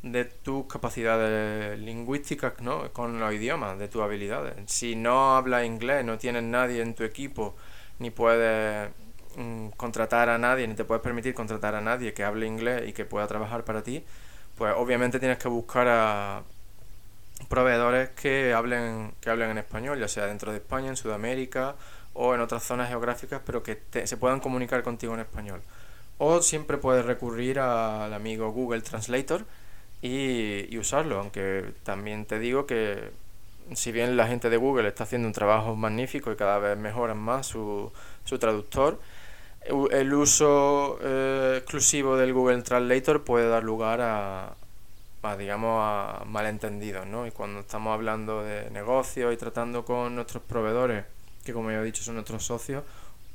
de 0.02 0.24
tus 0.24 0.66
capacidades 0.66 1.78
lingüísticas 1.78 2.54
¿no? 2.60 2.90
con 2.92 3.20
los 3.20 3.34
idiomas, 3.34 3.78
de 3.78 3.88
tus 3.88 4.02
habilidades. 4.02 4.54
Si 4.66 4.96
no 4.96 5.36
hablas 5.36 5.66
inglés, 5.66 6.04
no 6.04 6.18
tienes 6.18 6.42
nadie 6.42 6.82
en 6.82 6.94
tu 6.94 7.04
equipo, 7.04 7.54
ni 7.98 8.10
puedes 8.10 8.90
mm, 9.36 9.68
contratar 9.76 10.30
a 10.30 10.38
nadie, 10.38 10.66
ni 10.66 10.74
te 10.74 10.84
puedes 10.84 11.02
permitir 11.02 11.34
contratar 11.34 11.74
a 11.74 11.80
nadie 11.80 12.14
que 12.14 12.24
hable 12.24 12.46
inglés 12.46 12.88
y 12.88 12.92
que 12.92 13.04
pueda 13.04 13.26
trabajar 13.26 13.64
para 13.64 13.82
ti, 13.82 14.04
pues 14.56 14.74
obviamente 14.76 15.20
tienes 15.20 15.38
que 15.38 15.48
buscar 15.48 15.86
a 15.88 16.42
proveedores 17.48 18.10
que 18.10 18.52
hablen, 18.54 19.12
que 19.20 19.30
hablen 19.30 19.50
en 19.50 19.58
español, 19.58 19.98
ya 19.98 20.08
sea 20.08 20.26
dentro 20.26 20.52
de 20.52 20.58
España, 20.58 20.88
en 20.88 20.96
Sudamérica 20.96 21.76
o 22.14 22.34
en 22.34 22.40
otras 22.40 22.62
zonas 22.62 22.88
geográficas, 22.88 23.40
pero 23.44 23.62
que 23.62 23.80
se 24.04 24.16
puedan 24.16 24.40
comunicar 24.40 24.82
contigo 24.82 25.14
en 25.14 25.20
español. 25.20 25.62
O 26.18 26.42
siempre 26.42 26.76
puedes 26.76 27.04
recurrir 27.06 27.58
al 27.60 28.12
amigo 28.12 28.50
Google 28.52 28.82
Translator, 28.82 29.46
y, 30.02 30.76
usarlo, 30.78 31.18
aunque 31.18 31.74
también 31.82 32.24
te 32.24 32.38
digo 32.38 32.66
que 32.66 33.10
si 33.74 33.92
bien 33.92 34.16
la 34.16 34.26
gente 34.26 34.50
de 34.50 34.56
Google 34.56 34.88
está 34.88 35.04
haciendo 35.04 35.28
un 35.28 35.34
trabajo 35.34 35.76
magnífico 35.76 36.32
y 36.32 36.36
cada 36.36 36.58
vez 36.58 36.76
mejoran 36.78 37.18
más 37.18 37.46
su, 37.46 37.92
su 38.24 38.38
traductor, 38.38 38.98
el 39.90 40.14
uso 40.14 40.98
eh, 41.02 41.56
exclusivo 41.58 42.16
del 42.16 42.32
Google 42.32 42.62
Translator 42.62 43.22
puede 43.24 43.48
dar 43.48 43.62
lugar 43.62 44.00
a, 44.00 44.54
a, 45.22 45.36
digamos 45.36 45.78
a 45.82 46.24
malentendidos, 46.26 47.06
¿no? 47.06 47.26
Y 47.26 47.30
cuando 47.30 47.60
estamos 47.60 47.92
hablando 47.92 48.42
de 48.42 48.70
negocios 48.70 49.32
y 49.34 49.36
tratando 49.36 49.84
con 49.84 50.14
nuestros 50.14 50.42
proveedores, 50.42 51.04
que 51.44 51.52
como 51.52 51.70
ya 51.70 51.80
he 51.80 51.84
dicho 51.84 52.02
son 52.02 52.14
nuestros 52.14 52.44
socios, 52.44 52.84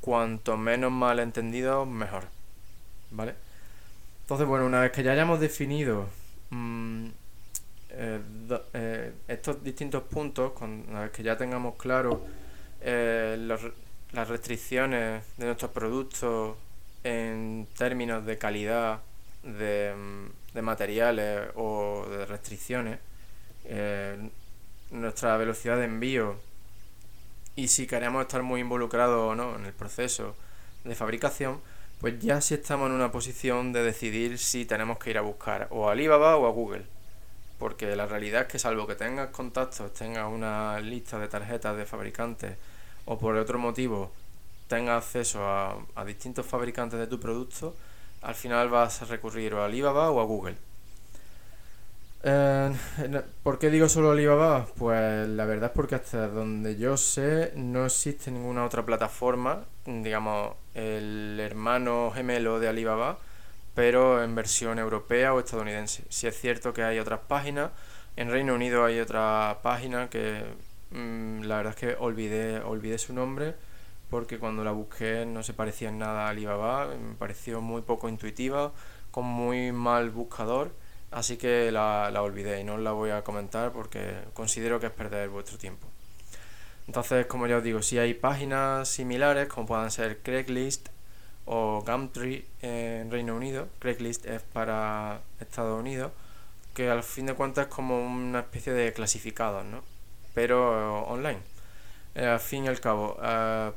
cuanto 0.00 0.56
menos 0.56 0.90
malentendidos 0.90 1.86
mejor, 1.86 2.24
¿vale? 3.12 3.34
Entonces, 4.22 4.46
bueno, 4.48 4.66
una 4.66 4.80
vez 4.80 4.90
que 4.90 5.04
ya 5.04 5.12
hayamos 5.12 5.38
definido 5.38 6.06
mm, 6.50 7.06
eh, 7.90 8.20
eh, 8.74 9.12
estos 9.28 9.62
distintos 9.62 10.02
puntos, 10.02 10.52
vez 10.60 11.10
que 11.12 11.22
ya 11.22 11.36
tengamos 11.36 11.76
claro 11.76 12.24
eh, 12.80 13.36
las 14.12 14.28
restricciones 14.28 15.24
de 15.36 15.46
nuestros 15.46 15.70
productos 15.70 16.56
en 17.04 17.66
términos 17.76 18.26
de 18.26 18.36
calidad, 18.36 19.00
de, 19.42 19.94
mm, 19.96 20.54
de 20.54 20.62
materiales 20.62 21.48
o 21.54 22.06
de 22.10 22.26
restricciones, 22.26 22.98
nuestra 24.90 25.36
velocidad 25.36 25.76
de 25.76 25.84
envío 25.84 26.36
y 27.56 27.68
si 27.68 27.86
queremos 27.86 28.22
estar 28.22 28.42
muy 28.42 28.60
involucrados 28.60 29.32
o 29.32 29.34
no 29.34 29.56
en 29.56 29.64
el 29.64 29.72
proceso 29.72 30.36
de 30.84 30.94
fabricación, 30.94 31.60
pues 32.00 32.18
ya 32.20 32.40
sí 32.40 32.54
estamos 32.54 32.88
en 32.88 32.94
una 32.94 33.10
posición 33.10 33.72
de 33.72 33.82
decidir 33.82 34.38
si 34.38 34.64
tenemos 34.66 34.98
que 34.98 35.10
ir 35.10 35.18
a 35.18 35.22
buscar 35.22 35.68
o 35.70 35.88
a 35.88 35.92
Alibaba 35.92 36.36
o 36.36 36.46
a 36.46 36.50
Google. 36.50 36.84
Porque 37.58 37.96
la 37.96 38.06
realidad 38.06 38.42
es 38.42 38.48
que 38.48 38.58
salvo 38.58 38.86
que 38.86 38.96
tengas 38.96 39.30
contactos, 39.30 39.94
tengas 39.94 40.30
una 40.30 40.78
lista 40.80 41.18
de 41.18 41.28
tarjetas 41.28 41.76
de 41.76 41.86
fabricantes 41.86 42.56
o 43.06 43.18
por 43.18 43.36
otro 43.36 43.58
motivo 43.58 44.12
tengas 44.68 45.04
acceso 45.04 45.40
a, 45.44 46.04
distintos 46.04 46.44
fabricantes 46.44 46.98
de 46.98 47.06
tu 47.06 47.20
producto, 47.20 47.74
al 48.22 48.34
final 48.34 48.68
vas 48.68 49.02
a 49.02 49.04
recurrir 49.04 49.54
o 49.54 49.62
a 49.62 49.66
Alibaba 49.66 50.10
o 50.10 50.20
a 50.20 50.24
Google. 50.24 50.56
Eh, 52.22 52.72
¿Por 53.42 53.58
qué 53.58 53.70
digo 53.70 53.88
solo 53.88 54.10
Alibaba? 54.10 54.66
Pues 54.76 55.28
la 55.28 55.44
verdad 55.44 55.70
es 55.70 55.76
porque 55.76 55.94
hasta 55.94 56.26
donde 56.28 56.76
yo 56.76 56.96
sé 56.96 57.52
no 57.54 57.86
existe 57.86 58.30
ninguna 58.30 58.64
otra 58.64 58.84
plataforma, 58.84 59.64
digamos, 59.84 60.54
el 60.76 61.38
hermano 61.40 62.12
gemelo 62.14 62.60
de 62.60 62.68
Alibaba, 62.68 63.18
pero 63.74 64.22
en 64.22 64.34
versión 64.34 64.78
europea 64.78 65.34
o 65.34 65.40
estadounidense. 65.40 66.04
Si 66.08 66.26
es 66.26 66.38
cierto 66.38 66.72
que 66.72 66.84
hay 66.84 66.98
otras 66.98 67.20
páginas, 67.28 67.70
en 68.16 68.30
Reino 68.30 68.54
Unido 68.54 68.84
hay 68.84 69.00
otra 69.00 69.60
página 69.62 70.08
que 70.10 70.44
mm, 70.90 71.42
la 71.42 71.56
verdad 71.58 71.74
es 71.74 71.80
que 71.80 71.96
olvidé, 71.98 72.60
olvidé 72.60 72.98
su 72.98 73.12
nombre 73.14 73.54
porque 74.10 74.38
cuando 74.38 74.64
la 74.64 74.72
busqué 74.72 75.26
no 75.26 75.42
se 75.42 75.52
parecía 75.54 75.88
en 75.88 75.98
nada 75.98 76.26
a 76.26 76.30
Alibaba, 76.30 76.88
me 76.88 77.14
pareció 77.16 77.60
muy 77.60 77.82
poco 77.82 78.08
intuitiva, 78.08 78.72
con 79.10 79.24
muy 79.26 79.72
mal 79.72 80.10
buscador 80.10 80.72
así 81.10 81.36
que 81.36 81.70
la, 81.72 82.10
la 82.10 82.22
olvidé 82.22 82.60
y 82.60 82.64
no 82.64 82.76
la 82.76 82.92
voy 82.92 83.10
a 83.10 83.22
comentar 83.22 83.72
porque 83.72 84.24
considero 84.34 84.80
que 84.80 84.86
es 84.86 84.92
perder 84.92 85.28
vuestro 85.28 85.58
tiempo. 85.58 85.88
Entonces, 86.86 87.26
como 87.26 87.46
ya 87.46 87.58
os 87.58 87.64
digo, 87.64 87.82
si 87.82 87.98
hay 87.98 88.14
páginas 88.14 88.88
similares 88.88 89.48
como 89.48 89.66
puedan 89.66 89.90
ser 89.90 90.18
Craigslist 90.22 90.88
o 91.44 91.82
Gumtree 91.84 92.46
en 92.62 93.10
Reino 93.10 93.34
Unido, 93.36 93.68
Craigslist 93.80 94.26
es 94.26 94.42
para 94.42 95.20
Estados 95.40 95.78
Unidos, 95.80 96.12
que 96.74 96.88
al 96.90 97.02
fin 97.02 97.26
de 97.26 97.34
cuentas 97.34 97.66
es 97.66 97.74
como 97.74 98.04
una 98.06 98.40
especie 98.40 98.72
de 98.72 98.92
clasificados, 98.92 99.64
¿no? 99.64 99.82
Pero 100.34 101.04
online. 101.04 101.40
Eh, 102.14 102.26
al 102.26 102.40
fin 102.40 102.64
y 102.64 102.68
al 102.68 102.80
cabo, 102.80 103.18
eh, 103.22 103.72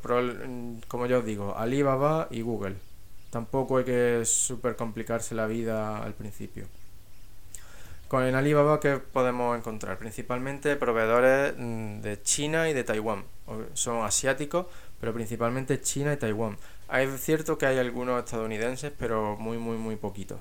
como 0.87 1.05
ya 1.07 1.17
os 1.19 1.25
digo, 1.25 1.55
Alibaba 1.57 2.27
y 2.31 2.41
Google. 2.41 2.75
Tampoco 3.31 3.77
hay 3.77 3.85
que 3.85 4.23
super 4.25 4.75
complicarse 4.75 5.35
la 5.35 5.45
vida 5.45 6.01
al 6.01 6.13
principio. 6.13 6.65
Con 8.09 8.23
el 8.23 8.33
Alibaba, 8.33 8.79
¿qué 8.79 8.97
podemos 8.97 9.55
encontrar? 9.55 9.99
Principalmente 9.99 10.75
proveedores 10.77 11.53
mm, 11.55 12.01
de 12.01 12.19
China 12.23 12.67
y 12.67 12.73
de 12.73 12.83
Taiwán. 12.83 13.23
Son 13.73 14.03
asiáticos, 14.03 14.65
pero 14.99 15.13
principalmente 15.13 15.79
China 15.79 16.13
y 16.13 16.17
Taiwán. 16.17 16.57
Es 16.91 17.21
cierto 17.21 17.59
que 17.59 17.67
hay 17.67 17.77
algunos 17.77 18.17
estadounidenses, 18.23 18.91
pero 18.97 19.37
muy, 19.37 19.59
muy, 19.59 19.77
muy 19.77 19.95
poquitos. 19.95 20.39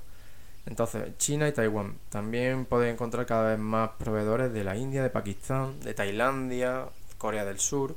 Entonces, 0.65 1.19
China 1.19 1.47
y 1.47 1.53
Taiwán. 1.53 1.99
También 2.09 2.65
podéis 2.65 2.95
encontrar 2.95 3.27
cada 3.27 3.51
vez 3.51 3.59
más 3.59 3.91
proveedores 3.99 4.51
de 4.51 4.65
la 4.65 4.75
India, 4.75 5.03
de 5.03 5.11
Pakistán, 5.11 5.79
de 5.81 5.93
Tailandia, 5.93 6.87
Corea 7.19 7.45
del 7.45 7.59
Sur. 7.59 7.97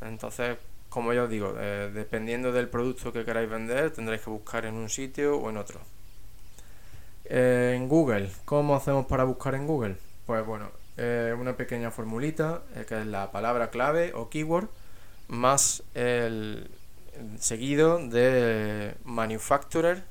Entonces, 0.00 0.56
como 0.88 1.12
ya 1.12 1.24
os 1.24 1.28
digo, 1.28 1.54
eh, 1.58 1.90
dependiendo 1.92 2.50
del 2.50 2.70
producto 2.70 3.12
que 3.12 3.26
queráis 3.26 3.50
vender, 3.50 3.90
tendréis 3.90 4.22
que 4.22 4.30
buscar 4.30 4.64
en 4.64 4.74
un 4.74 4.88
sitio 4.88 5.36
o 5.36 5.50
en 5.50 5.58
otro. 5.58 5.80
Eh, 7.28 7.74
en 7.76 7.88
Google, 7.88 8.30
¿cómo 8.44 8.76
hacemos 8.76 9.06
para 9.06 9.24
buscar 9.24 9.56
en 9.56 9.66
Google? 9.66 9.96
Pues 10.26 10.46
bueno, 10.46 10.70
eh, 10.96 11.34
una 11.36 11.56
pequeña 11.56 11.90
formulita 11.90 12.62
eh, 12.76 12.84
que 12.86 13.00
es 13.00 13.06
la 13.06 13.32
palabra 13.32 13.70
clave 13.70 14.12
o 14.14 14.28
keyword 14.28 14.68
más 15.26 15.82
el, 15.94 16.70
seguido 17.40 17.98
de 17.98 18.94
manufacturer. 19.04 20.04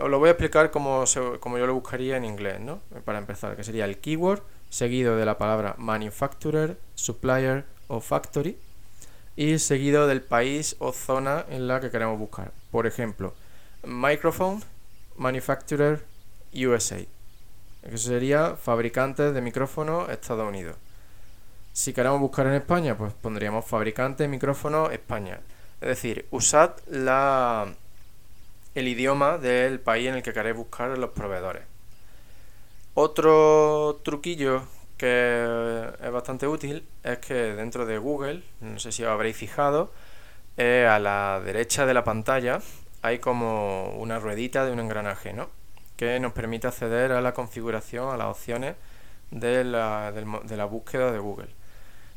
os 0.00 0.10
lo 0.10 0.18
voy 0.18 0.28
a 0.28 0.32
explicar 0.32 0.72
como, 0.72 1.04
como 1.38 1.58
yo 1.58 1.66
lo 1.66 1.74
buscaría 1.74 2.16
en 2.16 2.24
inglés, 2.24 2.58
¿no? 2.58 2.80
Para 3.04 3.18
empezar, 3.18 3.54
que 3.54 3.62
sería 3.62 3.84
el 3.84 3.98
keyword 3.98 4.42
seguido 4.70 5.16
de 5.16 5.24
la 5.24 5.38
palabra 5.38 5.76
manufacturer, 5.78 6.78
supplier 6.96 7.64
o 7.86 8.00
factory 8.00 8.58
y 9.36 9.58
seguido 9.60 10.08
del 10.08 10.22
país 10.22 10.74
o 10.80 10.92
zona 10.92 11.44
en 11.48 11.68
la 11.68 11.80
que 11.80 11.90
queremos 11.90 12.18
buscar. 12.18 12.52
Por 12.72 12.88
ejemplo, 12.88 13.34
microphone 13.84 14.62
Manufacturer 15.20 16.02
USA. 16.54 16.98
Eso 17.82 18.08
sería 18.08 18.56
fabricantes 18.56 19.34
de 19.34 19.42
micrófonos 19.42 20.08
Estados 20.08 20.48
Unidos. 20.48 20.76
Si 21.74 21.92
queremos 21.92 22.20
buscar 22.20 22.46
en 22.46 22.54
España, 22.54 22.96
pues 22.96 23.12
pondríamos 23.12 23.66
fabricante 23.66 24.22
de 24.22 24.30
micrófonos 24.30 24.90
España. 24.92 25.40
Es 25.82 25.88
decir, 25.88 26.26
usad 26.30 26.70
la, 26.86 27.70
el 28.74 28.88
idioma 28.88 29.36
del 29.36 29.78
país 29.78 30.08
en 30.08 30.14
el 30.14 30.22
que 30.22 30.32
queréis 30.32 30.56
buscar 30.56 30.96
los 30.96 31.10
proveedores. 31.10 31.64
Otro 32.94 34.00
truquillo 34.02 34.62
que 34.96 35.86
es 36.02 36.10
bastante 36.10 36.46
útil 36.46 36.86
es 37.04 37.18
que 37.18 37.34
dentro 37.34 37.84
de 37.84 37.98
Google, 37.98 38.42
no 38.60 38.78
sé 38.78 38.90
si 38.90 39.04
os 39.04 39.10
habréis 39.10 39.36
fijado, 39.36 39.92
eh, 40.56 40.88
a 40.90 40.98
la 40.98 41.42
derecha 41.44 41.84
de 41.84 41.92
la 41.92 42.04
pantalla 42.04 42.60
hay 43.02 43.18
como 43.18 43.90
una 43.96 44.18
ruedita 44.18 44.64
de 44.64 44.72
un 44.72 44.80
engranaje, 44.80 45.32
¿no? 45.32 45.48
Que 45.96 46.18
nos 46.20 46.32
permite 46.32 46.66
acceder 46.66 47.12
a 47.12 47.20
la 47.20 47.34
configuración, 47.34 48.12
a 48.12 48.16
las 48.16 48.28
opciones 48.28 48.76
de 49.30 49.64
la, 49.64 50.12
de 50.12 50.56
la 50.56 50.64
búsqueda 50.64 51.12
de 51.12 51.18
Google. 51.18 51.48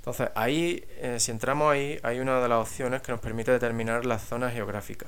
Entonces, 0.03 0.29
ahí, 0.35 0.83
eh, 0.97 1.17
si 1.19 1.31
entramos 1.31 1.71
ahí, 1.71 1.97
hay 2.03 2.19
una 2.19 2.41
de 2.41 2.49
las 2.49 2.59
opciones 2.59 3.01
que 3.01 3.13
nos 3.13 3.21
permite 3.21 3.51
determinar 3.51 4.05
la 4.05 4.19
zona 4.19 4.51
geográfica. 4.51 5.05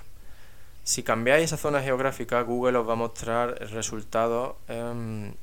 Si 0.86 1.04
cambiáis 1.04 1.46
esa 1.46 1.58
zona 1.58 1.82
geográfica, 1.82 2.42
Google 2.44 2.78
os 2.78 2.88
va 2.88 2.94
a 2.94 2.96
mostrar 2.96 3.56
resultados 3.72 4.56
em, 4.70 5.34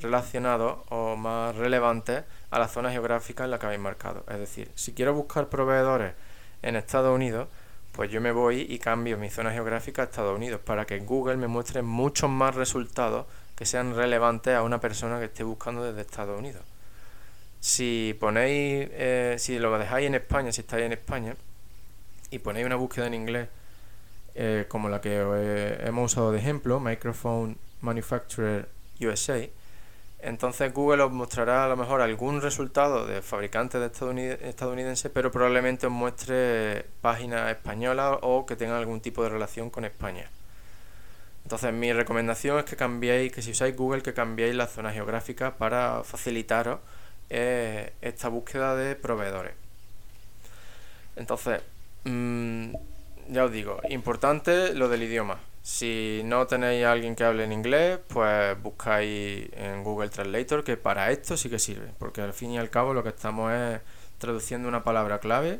relacionados 0.00 0.78
o 0.88 1.14
más 1.14 1.54
relevantes 1.54 2.24
a 2.50 2.58
la 2.58 2.66
zona 2.66 2.90
geográfica 2.90 3.44
en 3.44 3.52
la 3.52 3.58
que 3.58 3.66
habéis 3.66 3.80
marcado. 3.80 4.24
Es 4.28 4.38
decir, 4.38 4.72
si 4.74 4.92
quiero 4.92 5.14
buscar 5.14 5.48
proveedores 5.48 6.14
en 6.62 6.74
Estados 6.74 7.14
Unidos, 7.14 7.48
pues 7.96 8.10
yo 8.10 8.20
me 8.20 8.30
voy 8.30 8.66
y 8.68 8.78
cambio 8.78 9.16
mi 9.16 9.30
zona 9.30 9.52
geográfica 9.52 10.02
a 10.02 10.04
Estados 10.04 10.36
Unidos 10.36 10.60
para 10.62 10.84
que 10.84 10.98
Google 11.00 11.38
me 11.38 11.48
muestre 11.48 11.80
muchos 11.80 12.28
más 12.28 12.54
resultados 12.54 13.24
que 13.56 13.64
sean 13.64 13.96
relevantes 13.96 14.54
a 14.54 14.62
una 14.62 14.78
persona 14.78 15.18
que 15.18 15.24
esté 15.24 15.42
buscando 15.44 15.82
desde 15.82 16.02
Estados 16.02 16.38
Unidos. 16.38 16.62
Si 17.58 18.14
ponéis, 18.20 18.88
eh, 18.92 19.36
si 19.38 19.58
lo 19.58 19.76
dejáis 19.78 20.06
en 20.06 20.14
España, 20.14 20.52
si 20.52 20.60
estáis 20.60 20.84
en 20.84 20.92
España, 20.92 21.36
y 22.30 22.38
ponéis 22.38 22.66
una 22.66 22.76
búsqueda 22.76 23.06
en 23.06 23.14
inglés, 23.14 23.48
eh, 24.34 24.66
como 24.68 24.90
la 24.90 25.00
que 25.00 25.78
hemos 25.80 26.12
usado 26.12 26.32
de 26.32 26.38
ejemplo, 26.38 26.78
Microphone 26.78 27.56
Manufacturer 27.80 28.68
USA, 29.00 29.48
entonces 30.26 30.74
Google 30.74 31.04
os 31.04 31.12
mostrará 31.12 31.64
a 31.64 31.68
lo 31.68 31.76
mejor 31.76 32.00
algún 32.00 32.42
resultado 32.42 33.06
de 33.06 33.22
fabricantes 33.22 33.80
de 33.80 34.38
estadounidenses, 34.42 35.08
pero 35.14 35.30
probablemente 35.30 35.86
os 35.86 35.92
muestre 35.92 36.86
páginas 37.00 37.48
españolas 37.48 38.18
o 38.22 38.44
que 38.44 38.56
tengan 38.56 38.76
algún 38.76 39.00
tipo 39.00 39.22
de 39.22 39.28
relación 39.28 39.70
con 39.70 39.84
España. 39.84 40.28
Entonces 41.44 41.72
mi 41.72 41.92
recomendación 41.92 42.58
es 42.58 42.64
que 42.64 42.74
cambiéis, 42.74 43.32
que 43.32 43.40
si 43.40 43.52
usáis 43.52 43.76
Google, 43.76 44.02
que 44.02 44.14
cambiéis 44.14 44.56
la 44.56 44.66
zona 44.66 44.92
geográfica 44.92 45.58
para 45.58 46.02
facilitaros 46.02 46.80
eh, 47.30 47.92
esta 48.00 48.26
búsqueda 48.28 48.74
de 48.74 48.96
proveedores. 48.96 49.54
Entonces, 51.14 51.62
mm, 52.02 52.74
ya 53.28 53.44
os 53.44 53.52
digo, 53.52 53.78
importante 53.90 54.74
lo 54.74 54.88
del 54.88 55.04
idioma. 55.04 55.38
Si 55.66 56.22
no 56.24 56.46
tenéis 56.46 56.84
a 56.84 56.92
alguien 56.92 57.16
que 57.16 57.24
hable 57.24 57.42
en 57.42 57.50
inglés, 57.50 57.98
pues 58.06 58.56
buscáis 58.62 59.48
en 59.52 59.82
Google 59.82 60.10
Translator, 60.10 60.62
que 60.62 60.76
para 60.76 61.10
esto 61.10 61.36
sí 61.36 61.50
que 61.50 61.58
sirve, 61.58 61.88
porque 61.98 62.20
al 62.20 62.32
fin 62.32 62.52
y 62.52 62.58
al 62.58 62.70
cabo 62.70 62.94
lo 62.94 63.02
que 63.02 63.08
estamos 63.08 63.52
es 63.52 63.80
traduciendo 64.18 64.68
una 64.68 64.84
palabra 64.84 65.18
clave, 65.18 65.58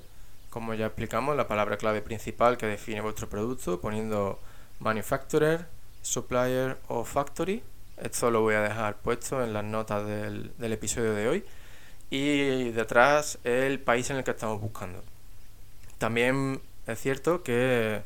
como 0.48 0.74
ya 0.74 0.86
explicamos, 0.86 1.36
la 1.36 1.48
palabra 1.48 1.76
clave 1.76 2.02
principal 2.02 2.56
que 2.56 2.66
define 2.66 3.00
vuestro 3.00 3.28
producto, 3.28 3.80
poniendo 3.80 4.38
manufacturer, 4.78 5.66
supplier 6.02 6.76
o 6.86 7.04
factory. 7.04 7.64
Esto 7.96 8.30
lo 8.30 8.42
voy 8.42 8.54
a 8.54 8.60
dejar 8.60 8.98
puesto 8.98 9.42
en 9.42 9.52
las 9.52 9.64
notas 9.64 10.06
del, 10.06 10.52
del 10.56 10.72
episodio 10.72 11.14
de 11.14 11.28
hoy. 11.28 11.44
Y 12.10 12.70
detrás 12.70 13.40
el 13.42 13.80
país 13.80 14.08
en 14.10 14.18
el 14.18 14.24
que 14.24 14.30
estamos 14.30 14.60
buscando. 14.60 15.02
También 15.98 16.60
es 16.86 17.00
cierto 17.00 17.42
que 17.42 18.02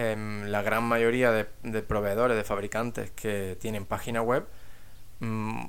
em, 0.00 0.46
la 0.46 0.62
gran 0.62 0.84
mayoría 0.84 1.30
de, 1.32 1.82
proveedores, 1.82 2.36
de 2.36 2.44
fabricantes 2.44 3.10
que 3.12 3.56
tienen 3.60 3.84
página 3.86 4.22
web, 4.22 4.46
mm, 5.20 5.60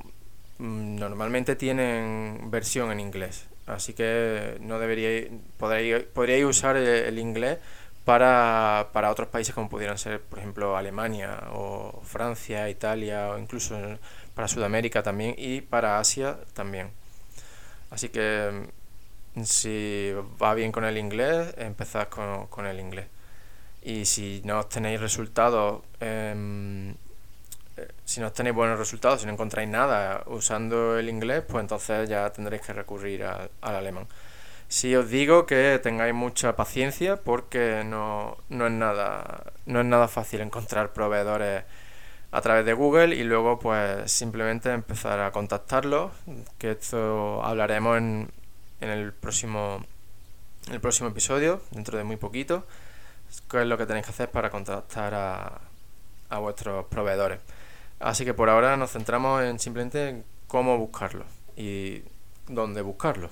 mm, 0.59 0.95
normalmente 0.97 1.55
tienen 1.55 2.49
versión 2.51 2.91
en 2.91 2.99
inglés. 2.99 3.47
Así 3.67 3.93
que 3.93 4.57
no 4.61 4.79
deberíais, 4.79 5.29
podríais, 5.57 6.45
usar 6.45 6.77
el, 6.77 7.19
inglés 7.19 7.59
para, 8.05 8.89
para, 8.93 9.11
otros 9.11 9.29
países 9.29 9.53
como 9.55 9.69
pudieran 9.69 9.97
ser, 9.97 10.21
por 10.21 10.39
ejemplo, 10.39 10.77
Alemania 10.77 11.49
o 11.53 12.01
Francia, 12.03 12.69
Italia 12.69 13.29
o 13.29 13.37
incluso 13.39 13.77
para 14.35 14.47
Sudamérica 14.47 15.03
también 15.03 15.35
y 15.37 15.61
para 15.61 15.99
Asia 15.99 16.37
también. 16.53 16.89
Así 17.91 18.09
que 18.09 18.67
si 19.43 20.11
va 20.41 20.53
bien 20.53 20.71
con 20.71 20.83
el 20.85 20.97
inglés, 20.97 21.53
empezad 21.57 22.09
con, 22.09 22.65
el 22.65 22.79
inglés. 22.79 23.07
Y 23.81 24.05
si 24.05 24.41
no 24.45 24.59
obtenéis 24.59 25.01
resultados, 25.01 25.81
em, 25.99 26.91
eh, 26.91 26.95
si 28.05 28.21
no 28.21 28.27
obtenéis 28.27 28.55
buenos 28.55 28.77
resultados, 28.77 29.21
si 29.21 29.25
no 29.25 29.33
encontráis 29.33 29.69
nada 29.69 30.23
usando 30.27 30.97
el 30.97 31.09
inglés, 31.09 31.43
pues 31.47 31.61
entonces 31.61 32.07
ya 32.09 32.29
tendréis 32.31 32.61
que 32.61 32.73
recurrir 32.73 33.23
al 33.23 33.49
alemán. 33.61 34.07
Si 34.67 34.95
os 34.95 35.09
digo 35.09 35.45
que 35.45 35.79
tengáis 35.83 36.13
mucha 36.13 36.55
paciencia 36.55 37.17
porque 37.17 37.83
no, 37.85 38.37
no, 38.49 38.67
es 38.67 38.71
nada, 38.71 39.51
no 39.65 39.81
es 39.81 39.85
nada 39.85 40.07
fácil 40.07 40.41
encontrar 40.41 40.93
proveedores 40.93 41.63
a 42.31 42.41
través 42.41 42.65
de 42.65 42.73
Google 42.73 43.15
y 43.15 43.23
luego 43.23 43.59
pues 43.59 44.09
simplemente 44.11 44.71
empezar 44.71 45.19
a 45.19 45.31
contactarlos, 45.31 46.11
que 46.57 46.71
esto 46.71 47.43
hablaremos 47.43 47.97
en, 47.97 48.29
en 48.79 48.89
el 48.89 49.11
próximo, 49.11 49.83
el 50.71 50.79
próximo 50.79 51.09
episodio, 51.09 51.61
dentro 51.71 51.97
de 51.97 52.05
muy 52.05 52.15
poquito, 52.15 52.65
qué 53.49 53.61
es 53.61 53.67
lo 53.67 53.77
que 53.77 53.85
tenéis 53.85 54.05
que 54.05 54.11
hacer 54.11 54.31
para 54.31 54.49
contactar 54.49 55.13
a, 55.13 55.61
a 56.29 56.39
vuestros 56.39 56.85
proveedores. 56.85 57.39
Así 57.99 58.25
que 58.25 58.33
por 58.33 58.49
ahora 58.49 58.77
nos 58.77 58.91
centramos 58.91 59.43
en 59.43 59.59
simplemente 59.59 60.23
cómo 60.47 60.77
buscarlo 60.77 61.25
y 61.55 62.03
dónde 62.47 62.81
buscarlo. 62.81 63.29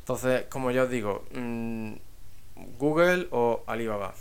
Entonces, 0.00 0.44
como 0.48 0.70
ya 0.70 0.84
os 0.84 0.90
digo, 0.90 1.24
mm, 1.34 1.92
Google 2.78 3.28
o 3.30 3.62
Alibaba. 3.66 4.14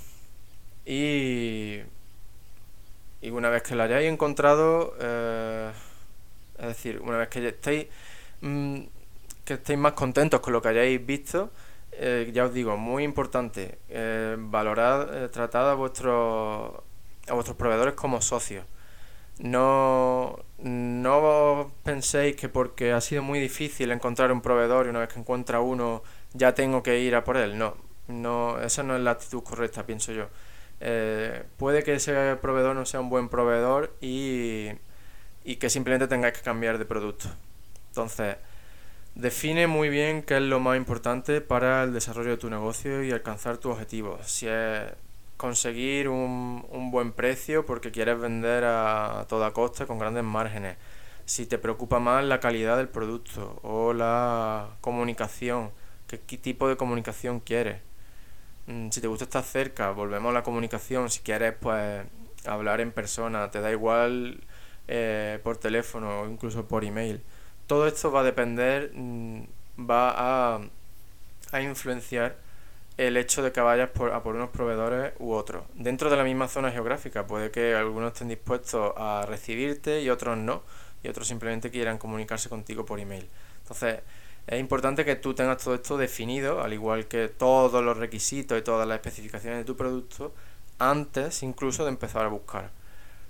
Y, 0.85 1.79
y 3.21 3.29
una 3.29 3.49
vez 3.49 3.63
que 3.63 3.75
lo 3.75 3.83
hayáis 3.83 4.11
encontrado, 4.11 4.95
eh, 4.99 5.71
es 6.57 6.67
decir, 6.67 6.99
una 7.01 7.17
vez 7.17 7.29
que 7.29 7.47
estéis 7.47 7.87
mm, 8.41 8.79
que 9.45 9.55
estéis 9.55 9.79
más 9.79 9.93
contentos 9.93 10.39
con 10.41 10.53
lo 10.53 10.61
que 10.61 10.69
hayáis 10.69 11.03
visto, 11.03 11.51
eh, 12.01 12.31
ya 12.33 12.45
os 12.45 12.53
digo, 12.53 12.77
muy 12.77 13.03
importante, 13.03 13.79
eh, 13.89 14.37
valorad, 14.39 15.23
eh, 15.25 15.27
tratad 15.27 15.69
a 15.69 15.73
vuestros, 15.73 16.73
a 17.27 17.33
vuestros 17.33 17.57
proveedores 17.57 17.93
como 17.95 18.21
socios. 18.21 18.65
No, 19.39 20.39
no 20.59 21.71
penséis 21.83 22.35
que 22.37 22.47
porque 22.49 22.93
ha 22.93 23.01
sido 23.01 23.21
muy 23.23 23.39
difícil 23.39 23.91
encontrar 23.91 24.31
un 24.31 24.41
proveedor 24.41 24.85
y 24.85 24.89
una 24.89 24.99
vez 24.99 25.09
que 25.09 25.19
encuentra 25.19 25.59
uno 25.61 26.03
ya 26.33 26.53
tengo 26.53 26.83
que 26.83 26.99
ir 26.99 27.15
a 27.15 27.23
por 27.25 27.35
él. 27.37 27.57
No, 27.57 27.75
no 28.07 28.59
esa 28.61 28.83
no 28.83 28.95
es 28.95 29.01
la 29.01 29.11
actitud 29.11 29.43
correcta, 29.43 29.85
pienso 29.85 30.13
yo. 30.13 30.29
puede 31.57 31.83
que 31.83 31.95
ese 31.95 32.37
proveedor 32.37 32.75
no 32.75 32.85
sea 32.85 33.01
un 33.01 33.09
buen 33.09 33.29
proveedor 33.29 33.93
y, 34.01 34.69
y 35.43 35.57
que 35.57 35.69
simplemente 35.69 36.07
tengáis 36.07 36.35
que 36.37 36.43
cambiar 36.43 36.77
de 36.77 36.85
producto. 36.85 37.27
Entonces, 37.89 38.37
Define 39.19 39.67
muy 39.67 39.89
bien 39.89 40.23
qué 40.23 40.37
es 40.37 40.41
lo 40.43 40.61
más 40.61 40.77
importante 40.77 41.41
para 41.41 41.83
el 41.83 41.91
desarrollo 41.91 42.29
de 42.29 42.37
tu 42.37 42.49
negocio 42.49 43.03
y 43.03 43.11
alcanzar 43.11 43.57
tus 43.57 43.73
objetivos. 43.73 44.25
Si 44.31 44.47
es 44.47 44.83
conseguir 45.35 46.07
un, 46.07 46.89
buen 46.89 47.11
precio 47.11 47.65
porque 47.65 47.91
quieres 47.91 48.17
vender 48.17 48.63
a 48.63 49.25
toda 49.27 49.51
costa 49.51 49.85
con 49.85 49.99
grandes 49.99 50.23
márgenes. 50.23 50.77
Si 51.25 51.45
te 51.45 51.57
preocupa 51.57 51.99
más 51.99 52.23
la 52.23 52.39
calidad 52.39 52.77
del 52.77 52.87
producto 52.87 53.59
o 53.61 53.91
la 53.91 54.69
comunicación, 54.79 55.71
qué, 56.07 56.17
tipo 56.37 56.69
de 56.69 56.77
comunicación 56.77 57.41
quieres. 57.41 57.81
Mm, 58.67 58.89
si 58.91 59.01
te 59.01 59.07
gusta 59.07 59.25
estar 59.25 59.43
cerca, 59.43 59.91
volvemos 59.91 60.29
a 60.29 60.33
la 60.33 60.43
comunicación. 60.43 61.09
Si 61.09 61.19
quieres, 61.19 61.55
pues 61.59 62.05
hablar 62.45 62.79
en 62.79 62.93
persona, 62.93 63.51
te 63.51 63.59
da 63.59 63.69
igual 63.69 64.39
eh, 64.87 65.39
por 65.43 65.57
teléfono 65.57 66.21
o 66.21 66.29
incluso 66.29 66.67
por 66.69 66.85
email 66.85 67.21
todo 67.69 67.85
esto 67.85 68.11
va 68.11 68.21
a 68.21 68.23
depender, 68.23 68.91
mm, 68.95 69.43
va 69.87 70.57
a, 71.53 71.61
influenciar 71.61 72.37
el 72.97 73.15
hecho 73.15 73.43
de 73.43 73.51
que 73.51 73.61
vayas 73.61 73.91
a 73.91 74.23
por 74.23 74.35
unos 74.35 74.49
proveedores 74.49 75.13
u 75.19 75.33
otros. 75.33 75.65
Dentro 75.75 76.09
de 76.09 76.17
la 76.17 76.23
misma 76.23 76.47
zona 76.47 76.71
geográfica 76.71 77.27
puede 77.27 77.51
que 77.51 77.75
algunos 77.75 78.13
estén 78.13 78.27
dispuestos 78.27 78.93
a 78.97 79.25
recibirte 79.27 80.01
y 80.01 80.09
otros 80.09 80.35
no, 80.37 80.63
y 81.03 81.09
otros 81.09 81.27
simplemente 81.27 81.69
quieran 81.69 81.99
comunicarse 81.99 82.49
contigo 82.49 82.85
por 82.85 82.99
email. 82.99 83.29
Entonces, 83.61 83.99
es 84.47 84.59
importante 84.59 85.05
que 85.05 85.15
tú 85.15 85.35
tengas 85.35 85.63
todo 85.63 85.75
esto 85.75 85.95
definido, 85.95 86.61
al 86.63 86.73
igual 86.73 87.07
que 87.07 87.27
todos 87.29 87.83
los 87.83 87.97
requisitos 87.97 88.57
y 88.57 88.63
todas 88.63 88.87
las 88.87 88.95
especificaciones 88.95 89.59
de 89.59 89.65
tu 89.65 89.75
producto, 89.77 90.33
antes 90.79 91.43
incluso 91.43 91.83
de 91.83 91.91
empezar 91.91 92.25
a 92.25 92.29
buscar 92.29 92.71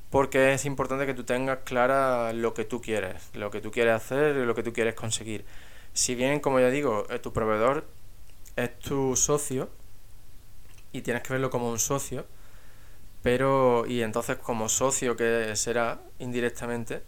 porque 0.10 0.54
es 0.54 0.66
importante 0.66 1.06
que 1.06 1.14
tú 1.14 1.24
tengas 1.24 1.60
clara 1.66 2.34
lo 2.34 2.54
que 2.54 2.66
tú 2.66 2.82
quieres, 2.82 3.30
lo 3.34 3.52
que 3.52 3.62
tú 3.62 3.72
quieres 3.72 3.94
hacer 3.94 4.38
y 4.38 4.46
lo 4.46 4.56
que 4.56 4.64
tú 4.64 4.74
quieres 4.74 4.96
conseguir. 4.96 5.46
Si 5.94 6.16
bien, 6.16 6.40
como 6.40 6.60
ya 6.60 6.70
digo, 6.70 7.06
eh, 7.10 7.20
tu 7.20 7.34
proveedor 7.34 7.86
es 8.56 8.78
tu 8.80 9.16
socio 9.16 9.70
y 10.92 11.02
tienes 11.02 11.24
que 11.24 11.34
verlo 11.34 11.50
como 11.50 11.70
un 11.70 11.80
socio, 11.80 12.26
pero 13.24 13.86
y 13.88 14.02
entonces 14.02 14.38
como 14.38 14.70
socio 14.70 15.16
que 15.16 15.56
será 15.56 16.00
indirectamente 16.20 17.04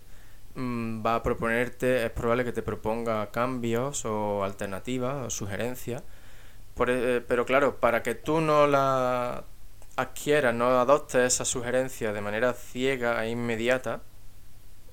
mm, 0.56 1.06
va 1.06 1.16
a 1.16 1.24
proponerte, 1.24 2.06
es 2.06 2.12
probable 2.12 2.44
que 2.46 2.52
te 2.54 2.62
proponga 2.62 3.32
cambios 3.32 4.06
o 4.06 4.44
alternativas 4.44 5.26
o 5.28 5.30
sugerencias, 5.30 6.04
e, 6.88 7.22
pero 7.28 7.46
claro, 7.46 7.80
para 7.80 8.04
que 8.04 8.16
tú 8.16 8.42
no 8.42 8.68
la 8.68 9.46
adquieras, 9.96 10.54
no 10.54 10.80
adoptes 10.80 11.34
esa 11.34 11.46
sugerencia 11.46 12.14
de 12.14 12.22
manera 12.22 12.54
ciega 12.54 13.24
e 13.26 13.30
inmediata, 13.30 14.02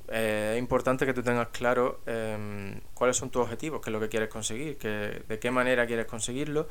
eh, 0.09 0.53
es 0.55 0.59
importante 0.59 1.05
que 1.05 1.13
tú 1.13 1.23
tengas 1.23 1.49
claro 1.49 2.01
em, 2.07 2.81
cuáles 2.95 3.17
son 3.17 3.31
tus 3.31 3.43
objetivos, 3.43 3.81
qué 3.83 3.91
es 3.91 3.93
lo 3.93 4.01
que 4.01 4.09
quieres 4.09 4.29
conseguir, 4.31 4.79
que, 4.79 5.23
de 5.29 5.39
qué 5.39 5.51
manera 5.51 5.87
quieres 5.87 6.07
conseguirlo 6.07 6.69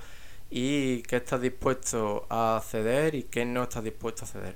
y 0.49 1.03
qué 1.03 1.17
estás 1.17 1.41
dispuesto 1.41 2.25
a 2.29 2.61
ceder 2.65 3.15
y 3.15 3.23
qué 3.23 3.45
no 3.45 3.63
estás 3.63 3.83
dispuesto 3.83 4.25
a 4.25 4.27
ceder. 4.27 4.55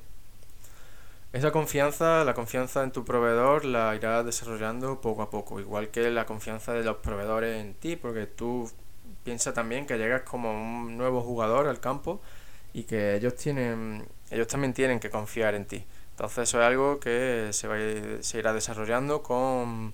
Esa 1.34 1.52
confianza, 1.52 2.26
la 2.26 2.34
confianza 2.34 2.84
en 2.84 2.92
tu 2.92 3.06
proveedor 3.06 3.64
la 3.66 3.96
irás 3.96 4.26
desarrollando 4.26 5.00
poco 5.00 5.22
a 5.22 5.30
poco, 5.30 5.60
igual 5.60 5.90
que 5.90 6.10
la 6.10 6.26
confianza 6.26 6.74
de 6.74 6.84
los 6.84 6.98
proveedores 6.98 7.62
en 7.62 7.74
ti, 7.76 7.96
porque 7.96 8.26
tú 8.26 8.70
piensas 9.24 9.54
también 9.54 9.86
que 9.86 9.98
llegas 9.98 10.24
como 10.24 10.52
un 10.52 10.98
nuevo 10.98 11.22
jugador 11.22 11.68
al 11.68 11.80
campo 11.80 12.22
y 12.74 12.84
que 12.84 13.16
ellos 13.16 13.36
tienen 13.36 14.08
ellos 14.32 14.48
también 14.48 14.74
tienen 14.74 15.00
que 15.00 15.10
confiar 15.10 15.56
en 15.56 15.66
ti. 15.66 15.86
Entonces 16.12 16.50
eso 16.50 16.62
es 16.62 16.66
algo 16.66 17.00
que 17.00 17.50
se, 17.52 17.68
va 17.68 17.76
se 18.22 18.40
irá 18.40 18.54
desarrollando 18.54 19.22
con, 19.22 19.94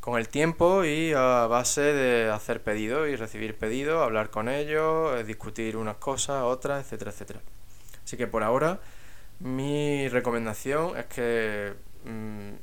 con 0.00 0.18
el 0.18 0.28
tiempo 0.28 0.84
y 0.84 1.12
a 1.12 1.46
base 1.46 1.80
de 1.80 2.30
hacer 2.30 2.62
pedidos 2.62 3.08
y 3.08 3.16
recibir 3.16 3.56
pedidos, 3.56 4.02
hablar 4.02 4.30
con 4.30 4.48
ellos, 4.48 5.20
eh, 5.20 5.24
discutir 5.24 5.76
unas 5.76 5.96
cosas, 5.96 6.42
otras, 6.42 6.84
etcétera, 6.84 7.12
etcétera. 7.12 7.40
Así 8.04 8.16
que 8.16 8.26
por 8.26 8.42
ahora 8.42 8.80
mi 9.38 10.08
recomendación 10.08 10.96
es 10.96 11.06
que 11.06 11.74
mmm, 12.04 12.54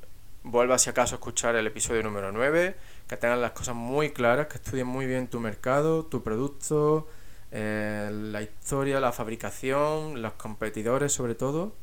vuelvas 0.43 0.81
si 0.81 0.89
acaso 0.89 1.15
a 1.15 1.17
escuchar 1.17 1.55
el 1.55 1.67
episodio 1.67 2.03
número 2.03 2.31
9, 2.31 2.75
que 3.07 3.17
tengas 3.17 3.39
las 3.39 3.51
cosas 3.51 3.75
muy 3.75 4.11
claras, 4.11 4.47
que 4.47 4.55
estudien 4.55 4.87
muy 4.87 5.05
bien 5.05 5.27
tu 5.27 5.39
mercado, 5.39 6.05
tu 6.05 6.23
producto, 6.23 7.07
eh, 7.51 8.09
la 8.11 8.41
historia, 8.41 8.99
la 8.99 9.11
fabricación, 9.11 10.21
los 10.21 10.33
competidores 10.33 11.11
sobre 11.11 11.35
todo, 11.35 11.73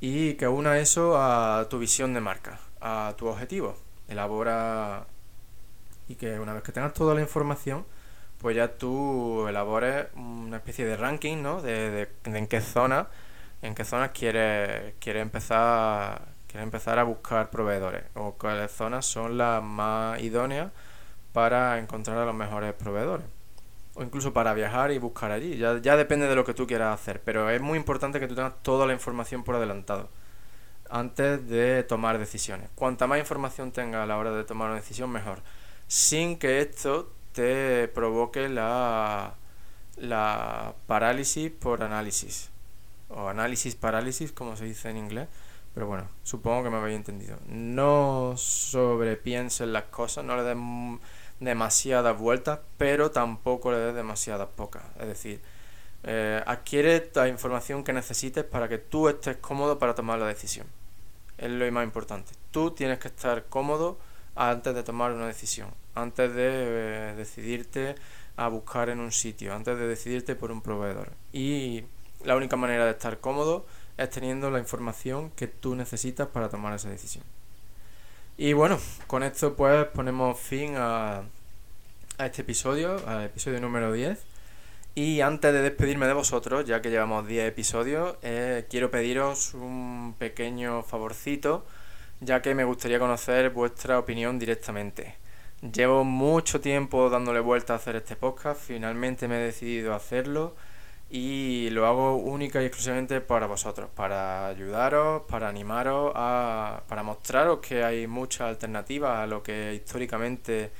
y 0.00 0.34
que 0.34 0.48
una 0.48 0.78
eso 0.78 1.16
a 1.20 1.66
tu 1.68 1.78
visión 1.78 2.14
de 2.14 2.20
marca, 2.20 2.60
a 2.80 3.14
tu 3.16 3.26
objetivo. 3.26 3.76
Elabora 4.08 5.06
y 6.08 6.14
que 6.14 6.38
una 6.38 6.54
vez 6.54 6.62
que 6.62 6.72
tengas 6.72 6.94
toda 6.94 7.14
la 7.14 7.20
información, 7.20 7.84
pues 8.38 8.56
ya 8.56 8.76
tú 8.78 9.46
elabores 9.48 10.06
una 10.14 10.58
especie 10.58 10.86
de 10.86 10.96
ranking, 10.96 11.42
¿no? 11.42 11.60
De, 11.60 12.08
en 12.24 12.46
qué 12.46 12.60
zona 12.60 13.08
en 13.62 13.74
qué 13.74 13.84
zonas 13.84 14.12
quieres, 14.12 14.94
empezar 15.04 16.22
quieres 16.46 16.64
empezar 16.64 16.98
a 16.98 17.02
buscar 17.02 17.50
proveedores 17.50 18.04
o 18.14 18.34
cuáles 18.34 18.70
zonas 18.72 19.04
son 19.06 19.36
las 19.38 19.62
más 19.62 20.20
idóneas 20.22 20.70
para 21.32 21.78
encontrar 21.78 22.18
a 22.18 22.24
los 22.24 22.34
mejores 22.34 22.72
proveedores 22.74 23.26
o 23.98 24.02
incluso 24.04 24.32
para 24.32 24.54
viajar 24.54 24.92
y 24.92 24.98
buscar 24.98 25.32
allí. 25.32 25.56
Ya, 25.56 25.78
ya 25.78 25.96
depende 25.96 26.28
de 26.28 26.36
lo 26.36 26.44
que 26.44 26.54
tú 26.54 26.66
quieras 26.68 26.94
hacer, 26.94 27.20
pero 27.24 27.50
es 27.50 27.60
muy 27.60 27.76
importante 27.76 28.20
que 28.20 28.28
tú 28.28 28.36
tengas 28.36 28.62
toda 28.62 28.86
la 28.86 28.92
información 28.92 29.42
por 29.42 29.56
adelantado 29.56 30.08
antes 30.88 31.48
de 31.48 31.82
tomar 31.82 32.18
decisiones. 32.18 32.70
Cuanta 32.76 33.08
más 33.08 33.18
información 33.18 33.72
tengas 33.72 34.04
a 34.04 34.06
la 34.06 34.16
hora 34.16 34.30
de 34.30 34.44
tomar 34.44 34.68
una 34.68 34.76
decisión, 34.76 35.10
mejor. 35.10 35.42
Sin 35.88 36.38
que 36.38 36.60
esto 36.60 37.12
te 37.32 37.88
provoque 37.88 38.48
la, 38.48 39.34
la 39.96 40.74
parálisis 40.86 41.50
por 41.50 41.82
análisis. 41.82 42.50
O 43.08 43.28
análisis 43.28 43.74
parálisis, 43.74 44.30
como 44.30 44.56
se 44.56 44.66
dice 44.66 44.90
en 44.90 44.96
inglés. 44.96 45.28
Pero 45.74 45.88
bueno, 45.88 46.08
supongo 46.22 46.62
que 46.62 46.70
me 46.70 46.76
habéis 46.76 46.96
entendido. 46.96 47.36
No 47.48 48.34
sobrepiensen 48.36 49.72
las 49.72 49.84
cosas, 49.84 50.24
no 50.24 50.36
le 50.36 50.44
den 50.44 51.00
demasiadas 51.40 52.18
vueltas, 52.18 52.60
pero 52.76 53.10
tampoco 53.10 53.72
le 53.72 53.78
des 53.78 53.94
demasiadas 53.94 54.48
pocas. 54.56 54.82
Es 54.98 55.06
decir, 55.06 55.40
eh, 56.04 56.42
adquiere 56.46 57.10
la 57.14 57.28
información 57.28 57.84
que 57.84 57.92
necesites 57.92 58.44
para 58.44 58.68
que 58.68 58.78
tú 58.78 59.08
estés 59.08 59.36
cómodo 59.36 59.78
para 59.78 59.94
tomar 59.94 60.18
la 60.18 60.26
decisión. 60.26 60.66
Es 61.38 61.50
lo 61.50 61.70
más 61.72 61.84
importante. 61.84 62.32
Tú 62.50 62.72
tienes 62.72 62.98
que 62.98 63.08
estar 63.08 63.46
cómodo 63.46 63.98
antes 64.34 64.74
de 64.74 64.82
tomar 64.82 65.12
una 65.12 65.26
decisión, 65.26 65.70
antes 65.94 66.34
de 66.34 67.10
eh, 67.10 67.14
decidirte 67.16 67.96
a 68.36 68.48
buscar 68.48 68.88
en 68.88 69.00
un 69.00 69.12
sitio, 69.12 69.54
antes 69.54 69.78
de 69.78 69.88
decidirte 69.88 70.36
por 70.36 70.52
un 70.52 70.62
proveedor. 70.62 71.12
Y 71.32 71.84
la 72.24 72.36
única 72.36 72.56
manera 72.56 72.84
de 72.84 72.92
estar 72.92 73.18
cómodo 73.18 73.66
es 73.96 74.10
teniendo 74.10 74.50
la 74.50 74.60
información 74.60 75.30
que 75.30 75.48
tú 75.48 75.74
necesitas 75.74 76.28
para 76.28 76.48
tomar 76.48 76.74
esa 76.74 76.88
decisión. 76.88 77.24
Y 78.40 78.52
bueno, 78.52 78.78
con 79.08 79.24
esto 79.24 79.56
pues 79.56 79.86
ponemos 79.86 80.38
fin 80.38 80.74
a, 80.76 81.22
a 82.18 82.26
este 82.26 82.42
episodio, 82.42 82.96
al 83.04 83.24
episodio 83.24 83.60
número 83.60 83.92
10. 83.92 84.16
Y 84.94 85.22
antes 85.22 85.52
de 85.52 85.60
despedirme 85.60 86.06
de 86.06 86.12
vosotros, 86.12 86.64
ya 86.64 86.80
que 86.80 86.88
llevamos 86.88 87.26
10 87.26 87.48
episodios, 87.48 88.16
eh, 88.22 88.64
quiero 88.70 88.92
pediros 88.92 89.54
un 89.54 90.14
pequeño 90.20 90.84
favorcito, 90.84 91.66
ya 92.20 92.40
que 92.40 92.54
me 92.54 92.62
gustaría 92.62 93.00
conocer 93.00 93.50
vuestra 93.50 93.98
opinión 93.98 94.38
directamente. 94.38 95.16
Llevo 95.60 96.04
mucho 96.04 96.60
tiempo 96.60 97.10
dándole 97.10 97.40
vuelta 97.40 97.72
a 97.72 97.76
hacer 97.76 97.96
este 97.96 98.14
podcast, 98.14 98.60
finalmente 98.60 99.26
me 99.26 99.38
he 99.38 99.46
decidido 99.46 99.94
a 99.94 99.96
hacerlo 99.96 100.54
y 101.10 101.70
lo 101.70 101.86
hago 101.86 102.16
única 102.16 102.62
y 102.62 102.66
exclusivamente 102.66 103.20
para 103.20 103.46
vosotros, 103.46 103.88
para 103.94 104.48
ayudaros, 104.48 105.22
para 105.22 105.48
animaros, 105.48 106.12
a, 106.14 106.82
para 106.86 107.02
mostraros 107.02 107.60
que 107.60 107.82
hay 107.82 108.06
muchas 108.06 108.42
alternativas 108.42 109.18
a 109.18 109.26
lo 109.26 109.42
que 109.42 109.74
históricamente 109.74 110.70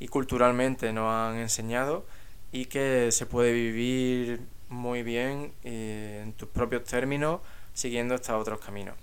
y 0.00 0.08
culturalmente 0.08 0.92
nos 0.92 1.12
han 1.12 1.36
enseñado 1.36 2.04
y 2.50 2.66
que 2.66 3.12
se 3.12 3.26
puede 3.26 3.52
vivir 3.52 4.40
muy 4.68 5.02
bien 5.02 5.52
eh, 5.62 6.20
en 6.24 6.32
tus 6.32 6.48
propios 6.48 6.84
términos 6.84 7.40
siguiendo 7.72 8.16
estos 8.16 8.40
otros 8.40 8.58
caminos. 8.58 8.96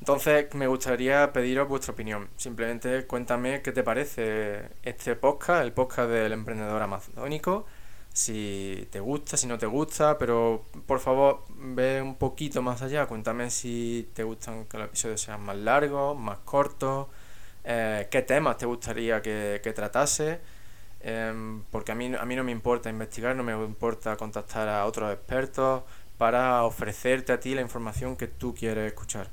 Entonces 0.00 0.52
me 0.54 0.66
gustaría 0.66 1.32
pediros 1.32 1.66
vuestra 1.66 1.94
opinión. 1.94 2.28
Simplemente 2.36 3.06
cuéntame 3.06 3.62
qué 3.62 3.72
te 3.72 3.82
parece 3.82 4.68
este 4.82 5.16
podcast, 5.16 5.62
el 5.62 5.72
podcast 5.72 6.10
del 6.10 6.32
emprendedor 6.32 6.82
amazónico 6.82 7.64
si 8.14 8.88
te 8.92 9.00
gusta, 9.00 9.36
si 9.36 9.48
no 9.48 9.58
te 9.58 9.66
gusta, 9.66 10.16
pero 10.18 10.64
por 10.86 11.00
favor 11.00 11.44
ve 11.48 12.00
un 12.00 12.14
poquito 12.14 12.62
más 12.62 12.80
allá, 12.80 13.06
cuéntame 13.06 13.50
si 13.50 14.08
te 14.14 14.22
gustan 14.22 14.66
que 14.66 14.78
los 14.78 14.86
episodios 14.86 15.20
sean 15.20 15.42
más 15.42 15.56
largos, 15.56 16.16
más 16.16 16.38
cortos, 16.44 17.08
eh, 17.64 18.06
qué 18.12 18.22
temas 18.22 18.56
te 18.56 18.66
gustaría 18.66 19.20
que, 19.20 19.72
tratase, 19.74 20.40
em, 21.00 21.62
porque 21.72 21.90
a 21.90 21.96
mí, 21.96 22.14
a 22.14 22.24
mí 22.24 22.36
no 22.36 22.44
me 22.44 22.52
importa 22.52 22.88
investigar, 22.88 23.34
no 23.34 23.42
me 23.42 23.52
importa 23.52 24.16
contactar 24.16 24.68
a 24.68 24.86
otros 24.86 25.12
expertos 25.12 25.82
para 26.16 26.62
ofrecerte 26.64 27.32
a 27.32 27.40
ti 27.40 27.54
la 27.56 27.62
información 27.62 28.16
que 28.16 28.28
tú 28.28 28.54
quieres 28.54 28.86
escuchar, 28.86 29.28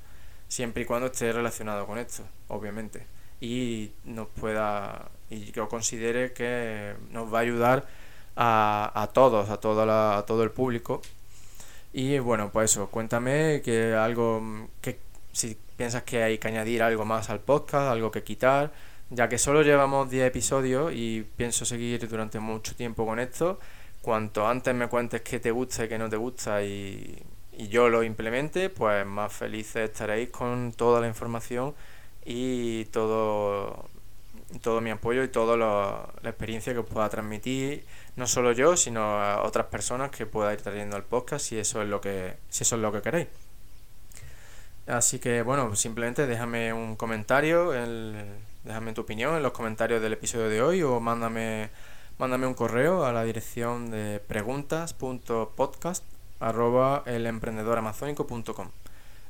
siempre 0.47 0.83
y 0.83 0.85
cuando 0.85 1.07
esté 1.07 1.31
relacionado 1.31 1.85
con 1.85 1.99
esto, 1.99 2.23
obviamente, 2.47 3.05
y 3.39 3.91
nos 4.05 4.27
pueda, 4.29 5.11
y 5.29 5.51
yo 5.51 5.69
considere 5.69 6.33
que 6.33 6.95
nos 7.11 7.31
va 7.31 7.39
a 7.39 7.41
ayudar 7.41 8.00
a, 8.35 8.91
a 8.93 9.07
todos, 9.07 9.49
a 9.49 9.57
todo, 9.59 9.85
la, 9.85 10.17
a 10.17 10.25
todo 10.25 10.43
el 10.43 10.51
público. 10.51 11.01
Y 11.93 12.19
bueno, 12.19 12.51
pues 12.51 12.71
eso, 12.71 12.89
cuéntame 12.89 13.61
que 13.63 13.93
algo 13.93 14.41
que 14.81 14.99
si 15.33 15.57
piensas 15.77 16.03
que 16.03 16.23
hay 16.23 16.37
que 16.37 16.47
añadir 16.47 16.83
algo 16.83 17.05
más 17.05 17.29
al 17.29 17.39
podcast, 17.41 17.91
algo 17.91 18.11
que 18.11 18.23
quitar, 18.23 18.71
ya 19.09 19.27
que 19.29 19.37
solo 19.37 19.61
llevamos 19.63 20.09
10 20.09 20.27
episodios 20.27 20.93
y 20.93 21.25
pienso 21.35 21.65
seguir 21.65 22.07
durante 22.07 22.39
mucho 22.39 22.75
tiempo 22.75 23.05
con 23.05 23.19
esto, 23.19 23.59
cuanto 24.01 24.47
antes 24.47 24.73
me 24.75 24.87
cuentes 24.87 25.21
qué 25.21 25.39
te 25.39 25.51
gusta 25.51 25.85
y 25.85 25.89
qué 25.89 25.97
no 25.97 26.09
te 26.09 26.17
gusta 26.17 26.63
y, 26.63 27.21
y 27.57 27.67
yo 27.67 27.89
lo 27.89 28.03
implemente, 28.03 28.69
pues 28.69 29.05
más 29.05 29.33
felices 29.33 29.89
estaréis 29.89 30.29
con 30.29 30.73
toda 30.73 31.01
la 31.01 31.07
información 31.07 31.73
y 32.25 32.85
todo, 32.85 33.89
todo 34.61 34.81
mi 34.81 34.89
apoyo 34.89 35.23
y 35.23 35.27
toda 35.27 35.57
la 35.57 36.29
experiencia 36.29 36.73
que 36.73 36.79
os 36.79 36.85
pueda 36.85 37.09
transmitir 37.09 37.85
no 38.15 38.27
solo 38.27 38.51
yo, 38.51 38.75
sino 38.75 39.01
a 39.01 39.43
otras 39.43 39.67
personas 39.67 40.11
que 40.11 40.25
pueda 40.25 40.53
ir 40.53 40.61
trayendo 40.61 40.95
al 40.95 41.03
podcast 41.03 41.45
si 41.45 41.57
eso 41.57 41.81
es 41.81 41.87
lo 41.87 42.01
que, 42.01 42.37
si 42.49 42.63
eso 42.63 42.75
es 42.75 42.81
lo 42.81 42.91
que 42.91 43.01
queréis. 43.01 43.27
Así 44.87 45.19
que 45.19 45.41
bueno, 45.41 45.75
simplemente 45.75 46.27
déjame 46.27 46.73
un 46.73 46.95
comentario, 46.95 47.73
el, 47.73 48.15
déjame 48.63 48.93
tu 48.93 49.01
opinión 49.01 49.35
en 49.35 49.43
los 49.43 49.53
comentarios 49.53 50.01
del 50.01 50.13
episodio 50.13 50.49
de 50.49 50.61
hoy 50.61 50.83
o 50.83 50.99
mándame, 50.99 51.69
mándame 52.17 52.47
un 52.47 52.53
correo 52.53 53.05
a 53.05 53.13
la 53.13 53.23
dirección 53.23 53.91
de 53.91 54.19
preguntas.podcast 54.19 56.03
arroba 56.39 57.03
elemprendedoramazónico.com. 57.05 58.69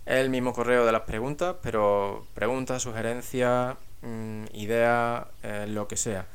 Es 0.05 0.15
el 0.15 0.29
mismo 0.29 0.53
correo 0.53 0.85
de 0.85 0.91
las 0.91 1.01
preguntas, 1.01 1.57
pero 1.61 2.25
preguntas, 2.33 2.81
sugerencias, 2.81 3.75
mm, 4.01 4.45
ideas, 4.53 5.25
eh, 5.43 5.65
lo 5.67 5.87
que 5.87 5.97
sea. 5.97 6.25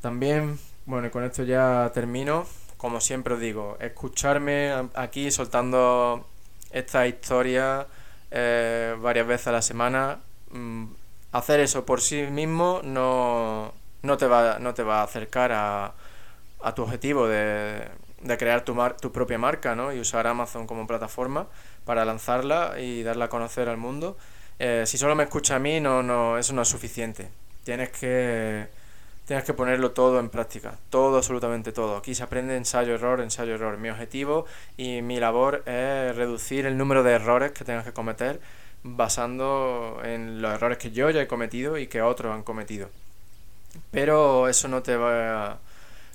También 0.00 0.58
bueno, 0.86 1.10
con 1.10 1.24
esto 1.24 1.44
ya 1.44 1.90
termino. 1.94 2.46
Como 2.76 3.00
siempre 3.00 3.34
os 3.34 3.40
digo, 3.40 3.78
escucharme 3.80 4.72
aquí 4.94 5.30
soltando 5.30 6.26
esta 6.70 7.06
historia 7.06 7.86
eh, 8.30 8.94
varias 9.00 9.26
veces 9.26 9.46
a 9.48 9.52
la 9.52 9.62
semana. 9.62 10.18
Mm, 10.50 10.86
hacer 11.32 11.60
eso 11.60 11.86
por 11.86 12.00
sí 12.02 12.22
mismo 12.30 12.80
no, 12.84 13.72
no, 14.02 14.16
te, 14.18 14.26
va, 14.26 14.58
no 14.58 14.74
te 14.74 14.82
va 14.82 15.00
a 15.00 15.04
acercar 15.04 15.52
a, 15.52 15.94
a 16.62 16.74
tu 16.74 16.82
objetivo 16.82 17.26
de, 17.28 17.88
de 18.20 18.38
crear 18.38 18.64
tu, 18.64 18.74
mar, 18.74 18.96
tu 18.98 19.10
propia 19.10 19.38
marca 19.38 19.74
¿no? 19.74 19.92
y 19.92 20.00
usar 20.00 20.26
Amazon 20.26 20.66
como 20.66 20.86
plataforma 20.86 21.46
para 21.86 22.04
lanzarla 22.04 22.78
y 22.78 23.02
darla 23.02 23.26
a 23.26 23.28
conocer 23.28 23.68
al 23.70 23.78
mundo. 23.78 24.18
Eh, 24.58 24.84
si 24.86 24.98
solo 24.98 25.14
me 25.14 25.24
escucha 25.24 25.56
a 25.56 25.58
mí, 25.58 25.80
no, 25.80 26.02
no, 26.02 26.38
eso 26.38 26.52
no 26.52 26.62
es 26.62 26.68
suficiente. 26.68 27.28
Tienes 27.64 27.90
que 27.90 28.68
tienes 29.26 29.44
que 29.44 29.54
ponerlo 29.54 29.92
todo 29.92 30.20
en 30.20 30.28
práctica, 30.28 30.78
todo, 30.90 31.16
absolutamente 31.16 31.72
todo. 31.72 31.96
Aquí 31.96 32.14
se 32.14 32.22
aprende 32.22 32.56
ensayo, 32.56 32.94
error, 32.94 33.20
ensayo, 33.20 33.54
error. 33.54 33.78
Mi 33.78 33.88
objetivo 33.90 34.46
y 34.76 35.02
mi 35.02 35.18
labor 35.18 35.62
es 35.66 36.14
reducir 36.14 36.66
el 36.66 36.76
número 36.76 37.02
de 37.02 37.12
errores 37.12 37.52
que 37.52 37.64
tengas 37.64 37.84
que 37.84 37.92
cometer 37.92 38.40
basando 38.82 40.00
en 40.04 40.42
los 40.42 40.52
errores 40.54 40.78
que 40.78 40.90
yo 40.90 41.08
ya 41.10 41.22
he 41.22 41.26
cometido 41.26 41.78
y 41.78 41.86
que 41.86 42.02
otros 42.02 42.34
han 42.34 42.42
cometido. 42.42 42.90
Pero 43.90 44.48
eso 44.48 44.68
no 44.68 44.82
te 44.82 44.96
va 44.96 45.52
a, 45.52 45.58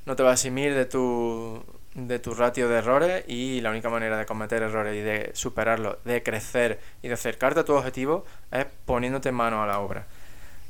no 0.05 0.15
te 0.15 0.23
va 0.23 0.31
a 0.31 0.33
eximir 0.33 0.75
de 0.75 0.85
tu 0.85 1.63
de 1.95 2.19
tu 2.19 2.33
ratio 2.33 2.69
de 2.69 2.77
errores 2.77 3.23
y 3.27 3.61
la 3.61 3.71
única 3.71 3.89
manera 3.89 4.17
de 4.17 4.25
cometer 4.25 4.61
errores 4.61 4.95
y 4.95 5.01
de 5.01 5.31
superarlos, 5.33 5.97
de 6.05 6.23
crecer 6.23 6.79
y 7.01 7.07
de 7.07 7.15
acercarte 7.15 7.61
a 7.61 7.65
tu 7.65 7.73
objetivo 7.73 8.25
es 8.51 8.65
poniéndote 8.85 9.31
mano 9.31 9.63
a 9.63 9.67
la 9.67 9.79
obra. 9.79 10.05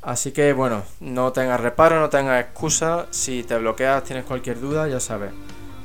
Así 0.02 0.32
que 0.32 0.54
bueno, 0.54 0.84
no 1.02 1.34
tengas 1.34 1.60
reparo, 1.60 2.00
no 2.00 2.10
tengas 2.10 2.42
excusa. 2.42 3.08
Si 3.12 3.44
te 3.44 3.58
bloqueas, 3.58 4.04
tienes 4.04 4.24
cualquier 4.24 4.60
duda, 4.60 4.88
ya 4.88 5.00
sabes. 5.00 5.32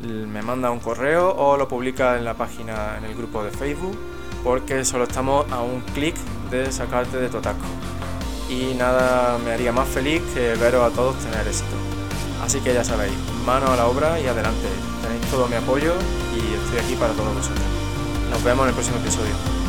Me 0.00 0.42
manda 0.42 0.70
un 0.70 0.80
correo 0.80 1.34
o 1.34 1.56
lo 1.56 1.66
publica 1.66 2.16
en 2.16 2.24
la 2.24 2.34
página, 2.34 2.96
en 2.98 3.04
el 3.04 3.14
grupo 3.14 3.42
de 3.42 3.50
Facebook, 3.50 3.98
porque 4.44 4.84
solo 4.84 5.04
estamos 5.04 5.50
a 5.50 5.60
un 5.60 5.80
clic 5.80 6.14
de 6.50 6.70
sacarte 6.70 7.16
de 7.16 7.28
tu 7.28 7.38
ataco. 7.38 7.64
Y 8.48 8.74
nada 8.74 9.38
me 9.38 9.52
haría 9.52 9.72
más 9.72 9.88
feliz 9.88 10.22
que 10.34 10.54
veros 10.54 10.92
a 10.92 10.94
todos 10.94 11.16
tener 11.18 11.46
éxito. 11.48 12.03
Así 12.42 12.60
que 12.60 12.74
ya 12.74 12.84
sabéis, 12.84 13.14
mano 13.46 13.72
a 13.72 13.76
la 13.76 13.86
obra 13.86 14.20
y 14.20 14.26
adelante. 14.26 14.68
Tenéis 15.02 15.24
todo 15.30 15.46
mi 15.48 15.56
apoyo 15.56 15.94
y 16.34 16.54
estoy 16.54 16.78
aquí 16.78 16.94
para 16.96 17.12
todos 17.14 17.34
vosotros. 17.34 17.64
Nos 18.30 18.42
vemos 18.42 18.64
en 18.64 18.68
el 18.68 18.74
próximo 18.74 18.98
episodio. 18.98 19.63